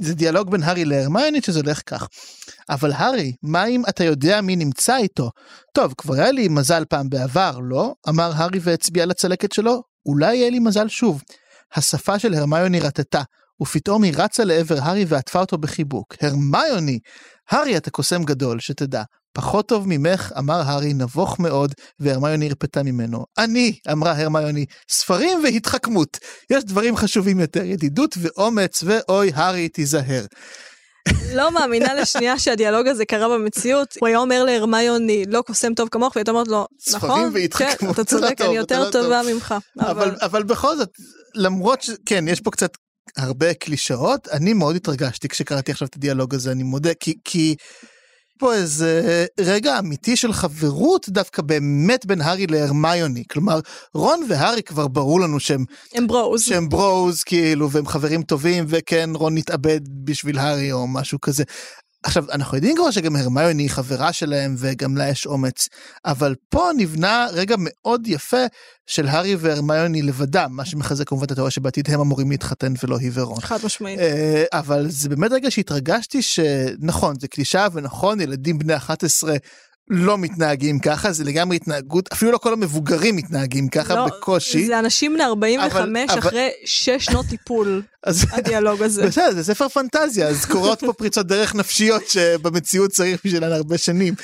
זה 0.00 0.14
דיאלוג 0.14 0.50
בין 0.50 0.62
הארי 0.62 0.84
להרמיונית 0.84 1.44
שזה 1.44 1.60
הולך 1.60 1.80
כך. 1.86 2.08
אבל 2.70 2.92
הארי, 2.92 3.32
מה 3.42 3.66
אם 3.66 3.82
אתה 3.88 4.04
יודע 4.04 4.40
מי 4.40 4.56
נמצא 4.56 4.96
איתו? 4.96 5.30
טוב, 5.74 5.94
כבר 5.98 6.14
היה 6.14 6.30
לי 6.30 6.48
מזל 6.48 6.84
פעם 6.84 7.08
בעבר, 7.08 7.58
לא? 7.68 7.94
אמר 8.08 8.32
הארי 8.34 8.58
והצביע 8.62 9.02
על 9.02 9.10
הצלקת 9.10 9.52
שלו. 9.52 9.82
אולי 10.06 10.36
יהיה 10.36 10.50
לי 10.50 10.58
מזל 10.58 10.88
שוב. 10.88 11.22
השפה 11.74 12.18
של 12.18 12.34
הרמיוני 12.34 12.80
רטטה, 12.80 13.22
ופתאום 13.62 14.02
היא 14.02 14.12
רצה 14.16 14.44
לעבר 14.44 14.76
הארי 14.82 15.04
ועטפה 15.08 15.40
אותו 15.40 15.58
בחיבוק. 15.58 16.14
הרמיוני! 16.20 16.98
הארי, 17.50 17.76
אתה 17.76 17.90
קוסם 17.90 18.24
גדול, 18.24 18.60
שתדע. 18.60 19.02
פחות 19.32 19.68
טוב 19.68 19.84
ממך, 19.88 20.32
אמר 20.38 20.60
הארי, 20.66 20.94
נבוך 20.94 21.40
מאוד, 21.40 21.74
והרמיוני 21.98 22.46
הרפתה 22.48 22.82
ממנו. 22.82 23.24
אני, 23.38 23.78
אמרה 23.92 24.22
הרמיוני, 24.22 24.66
ספרים 24.90 25.44
והתחכמות. 25.44 26.18
יש 26.50 26.64
דברים 26.64 26.96
חשובים 26.96 27.40
יותר, 27.40 27.64
ידידות 27.64 28.14
ואומץ, 28.18 28.82
ואוי, 28.86 29.30
הארי, 29.34 29.68
תיזהר. 29.68 30.24
לא 31.34 31.50
מאמינה 31.50 31.94
לשנייה 32.00 32.38
שהדיאלוג 32.38 32.86
הזה 32.86 33.04
קרה 33.04 33.28
במציאות. 33.28 33.94
הוא 34.00 34.08
היה 34.08 34.18
אומר 34.18 34.44
להרמיוני, 34.44 35.24
לא 35.28 35.42
קוסם 35.46 35.74
טוב 35.74 35.88
כמוך, 35.88 36.16
והיא 36.16 36.24
אומרת 36.28 36.48
לו, 36.48 36.66
ספרים 36.80 37.10
נכון? 37.12 37.30
והתחכמות, 37.34 37.78
כן, 37.78 37.90
אתה 37.90 38.04
צודק, 38.04 38.34
לא 38.40 38.46
אני 38.46 38.56
יותר 38.56 38.84
לא 38.84 38.90
טוב." 38.90 39.02
טובה 39.02 39.22
ממך. 39.34 39.54
אבל 40.22 40.42
בכל 40.42 40.76
זאת, 40.76 40.88
למרות 41.34 41.82
ש... 41.82 41.90
כן, 42.06 42.28
יש 42.28 42.40
פה 42.40 42.50
קצת 42.50 42.70
הרבה 43.16 43.54
קלישאות, 43.54 44.28
אני 44.28 44.52
מאוד 44.52 44.76
התרגשתי 44.76 45.28
כשקראתי 45.28 45.72
עכשיו 45.72 45.88
את 45.88 45.96
הדיאלוג 45.96 46.34
הזה, 46.34 46.52
אני 46.52 46.62
מודה, 46.62 46.94
כי... 47.00 47.14
כי... 47.24 47.56
פה 48.38 48.54
איזה 48.54 49.26
רגע 49.40 49.78
אמיתי 49.78 50.16
של 50.16 50.32
חברות 50.32 51.08
דווקא 51.08 51.42
באמת 51.42 52.06
בין 52.06 52.20
הארי 52.20 52.46
להרמיוני. 52.46 53.24
כלומר, 53.30 53.60
רון 53.94 54.20
והארי 54.28 54.62
כבר 54.62 54.88
ברור 54.88 55.20
לנו 55.20 55.40
שהם, 55.40 55.64
הם 55.94 56.06
ברוז. 56.06 56.42
שהם 56.42 56.68
ברוז 56.68 57.22
כאילו, 57.22 57.70
והם 57.70 57.86
חברים 57.86 58.22
טובים, 58.22 58.64
וכן, 58.68 59.10
רון 59.14 59.36
התאבד 59.36 59.80
בשביל 60.04 60.38
הארי 60.38 60.72
או 60.72 60.86
משהו 60.86 61.20
כזה. 61.20 61.44
עכשיו, 62.04 62.24
אנחנו 62.32 62.56
יודעים 62.56 62.76
כבר 62.76 62.90
שגם 62.90 63.16
הרמיוני 63.16 63.62
היא 63.62 63.70
חברה 63.70 64.12
שלהם 64.12 64.54
וגם 64.58 64.96
לה 64.96 65.08
יש 65.08 65.26
אומץ, 65.26 65.68
אבל 66.04 66.34
פה 66.48 66.70
נבנה 66.76 67.26
רגע 67.32 67.56
מאוד 67.58 68.06
יפה 68.06 68.44
של 68.86 69.08
הארי 69.08 69.36
והרמיוני 69.36 70.02
לבדם, 70.02 70.48
מה 70.50 70.64
שמחזק 70.64 71.08
כמובן 71.08 71.24
את 71.24 71.30
התיאוריה 71.30 71.50
שבעתיד 71.50 71.90
הם 71.90 72.00
אמורים 72.00 72.30
להתחתן 72.30 72.72
ולא 72.82 72.98
היא 72.98 73.10
ורון. 73.14 73.40
חד 73.40 73.58
משמעית. 73.64 73.98
אה, 73.98 74.44
אבל 74.52 74.86
זה 74.90 75.08
באמת 75.08 75.32
רגע 75.32 75.50
שהתרגשתי 75.50 76.22
שנכון, 76.22 77.14
זה 77.20 77.28
קלישאה 77.28 77.66
ונכון, 77.72 78.20
ילדים 78.20 78.58
בני 78.58 78.76
11 78.76 79.36
לא 79.90 80.18
מתנהגים 80.18 80.78
ככה, 80.78 81.12
זה 81.12 81.24
לגמרי 81.24 81.56
התנהגות, 81.56 82.12
אפילו 82.12 82.32
לא 82.32 82.38
כל 82.38 82.52
המבוגרים 82.52 83.16
מתנהגים 83.16 83.68
ככה 83.68 83.94
לא, 83.94 84.06
בקושי. 84.06 84.66
זה 84.66 84.78
אנשים 84.78 85.14
בני 85.14 85.24
45 85.24 86.10
אבל- 86.10 86.18
אבל- 86.18 86.28
אחרי 86.28 86.50
6 86.64 86.90
שנות 87.04 87.26
טיפול, 87.26 87.82
אז 88.06 88.24
הדיאלוג 88.32 88.82
הזה. 88.82 89.02
בסדר, 89.08 89.30
זה 89.32 89.44
ספר 89.44 89.68
פנטזיה, 89.68 90.28
אז 90.28 90.44
קורות 90.44 90.80
פה 90.80 90.92
פריצות 90.92 91.26
דרך 91.26 91.54
נפשיות 91.54 92.08
שבמציאות 92.08 92.90
צריך 92.90 93.20
בשבילן 93.24 93.52
הרבה 93.52 93.78
שנים. 93.78 94.14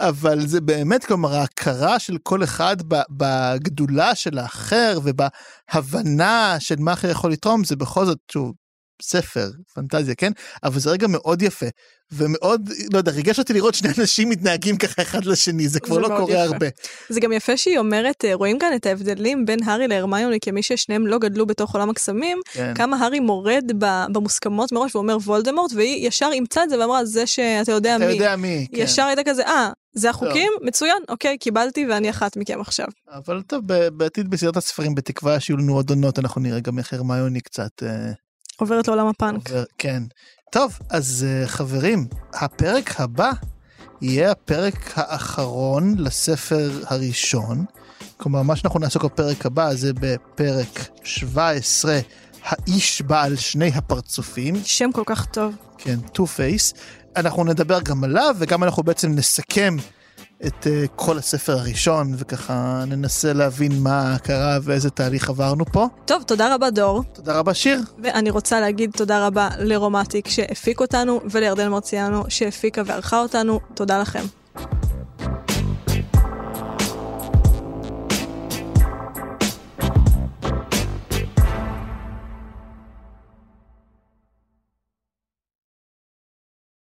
אבל 0.00 0.46
זה 0.46 0.60
באמת, 0.60 1.04
כלומר, 1.04 1.34
ההכרה 1.34 1.98
של 1.98 2.16
כל 2.22 2.44
אחד 2.44 2.76
בגדולה 3.10 4.14
של 4.14 4.38
האחר 4.38 4.98
ובהבנה 5.04 6.56
של 6.58 6.74
מה 6.78 6.92
אחר 6.92 7.10
יכול 7.10 7.32
לתרום, 7.32 7.64
זה 7.64 7.76
בכל 7.76 8.06
זאת, 8.06 8.18
שוב, 8.32 8.52
ספר, 9.04 9.50
פנטזיה, 9.74 10.14
כן? 10.14 10.32
אבל 10.64 10.80
זה 10.80 10.90
רגע 10.90 11.06
מאוד 11.06 11.42
יפה, 11.42 11.66
ומאוד, 12.12 12.70
לא 12.92 12.98
יודע, 12.98 13.12
ריגש 13.12 13.38
אותי 13.38 13.52
לראות 13.52 13.74
שני 13.74 13.88
אנשים 13.98 14.28
מתנהגים 14.28 14.76
ככה 14.76 15.02
אחד 15.02 15.24
לשני, 15.24 15.68
זה 15.68 15.80
כבר 15.80 15.94
זה 15.94 16.00
לא 16.00 16.08
קורה 16.08 16.32
יפה. 16.32 16.42
הרבה. 16.42 16.66
זה 17.08 17.20
גם 17.20 17.32
יפה 17.32 17.56
שהיא 17.56 17.78
אומרת, 17.78 18.24
אה, 18.24 18.34
רואים 18.34 18.58
כאן 18.58 18.72
את 18.76 18.86
ההבדלים 18.86 19.46
בין 19.46 19.62
הארי 19.62 19.88
להרמיוני 19.88 20.40
כמי 20.40 20.62
ששניהם 20.62 21.06
לא 21.06 21.18
גדלו 21.18 21.46
בתוך 21.46 21.74
עולם 21.74 21.90
הקסמים, 21.90 22.40
כן. 22.52 22.74
כמה 22.74 22.96
הארי 22.96 23.20
מורד 23.20 23.64
במוסכמות 24.12 24.72
מראש 24.72 24.94
ואומר 24.94 25.16
וולדמורט, 25.16 25.72
והיא 25.74 26.08
ישר 26.08 26.30
אימצה 26.32 26.64
את 26.64 26.70
זה 26.70 26.78
ואמרה, 26.78 27.04
זה 27.04 27.26
שאתה 27.26 27.72
יודע 27.72 27.96
אתה 27.96 28.06
מי. 28.06 28.12
יודע 28.12 28.36
מי, 28.36 28.66
כן. 28.72 28.82
ישר 28.82 29.02
הייתה 29.02 29.22
כזה, 29.24 29.46
אה, 29.46 29.70
זה 29.92 30.10
החוקים? 30.10 30.52
מצוין, 30.62 31.02
אוקיי, 31.08 31.38
קיבלתי 31.38 31.86
ואני 31.86 32.10
אחת 32.10 32.36
מכם 32.36 32.60
עכשיו. 32.60 32.86
אבל 33.08 33.42
טוב, 33.42 33.66
בעתיד 33.92 34.30
בסדרת 34.30 34.56
הספרים, 34.56 34.94
בתקווה 34.94 35.40
שיהיו 35.40 35.56
לנו 35.56 35.74
עוד 35.74 35.90
עונות, 35.90 36.18
אנחנו 36.18 36.40
נראה 36.40 36.60
גם 36.60 36.78
איך 36.78 36.92
הרמיוני 36.92 37.40
קצת... 37.40 37.82
אה, 37.82 38.12
עוברת 38.60 38.88
לעולם 38.88 39.06
הפאנק. 39.06 39.48
עובר, 39.48 39.64
כן. 39.78 40.02
טוב, 40.52 40.78
אז 40.90 41.26
אה, 41.26 41.48
חברים, 41.48 42.06
הפרק 42.34 43.00
הבא 43.00 43.30
יהיה 44.00 44.30
הפרק 44.30 44.92
האחרון 44.94 45.94
לספר 45.98 46.70
הראשון. 46.86 47.64
כלומר, 48.16 48.42
מה 48.42 48.56
שאנחנו 48.56 48.80
נעסוק 48.80 49.04
בפרק 49.04 49.46
הבא 49.46 49.74
זה 49.74 49.92
בפרק 49.94 50.88
17, 51.04 52.00
האיש 52.44 53.02
בעל 53.02 53.36
שני 53.36 53.68
הפרצופים, 53.74 54.54
שם 54.64 54.92
כל 54.92 55.02
כך 55.06 55.26
טוב. 55.26 55.54
כן, 55.78 56.00
Two 56.00 56.26
Face. 56.26 56.74
אנחנו 57.16 57.44
נדבר 57.44 57.80
גם 57.80 58.04
עליו, 58.04 58.36
וגם 58.38 58.64
אנחנו 58.64 58.82
בעצם 58.82 59.12
נסכם 59.12 59.76
את 60.46 60.66
אה, 60.66 60.88
כל 60.96 61.18
הספר 61.18 61.58
הראשון, 61.58 62.14
וככה 62.18 62.84
ננסה 62.86 63.32
להבין 63.32 63.72
מה 63.78 64.16
קרה 64.22 64.58
ואיזה 64.62 64.90
תהליך 64.90 65.28
עברנו 65.28 65.64
פה. 65.66 65.86
טוב, 66.04 66.22
תודה 66.22 66.54
רבה 66.54 66.70
דור, 66.70 67.02
תודה 67.12 67.38
רבה, 67.38 67.54
שיר. 67.54 67.80
ואני 68.02 68.30
רוצה 68.30 68.60
להגיד 68.60 68.90
תודה 68.96 69.26
רבה 69.26 69.48
לרומטיק 69.58 70.28
שהפיק 70.28 70.80
אותנו, 70.80 71.20
ולירדן 71.30 71.68
מרציאנו 71.68 72.24
שהפיקה 72.28 72.82
וערכה 72.86 73.20
אותנו. 73.20 73.60
תודה 73.74 74.00
לכם. 74.00 74.24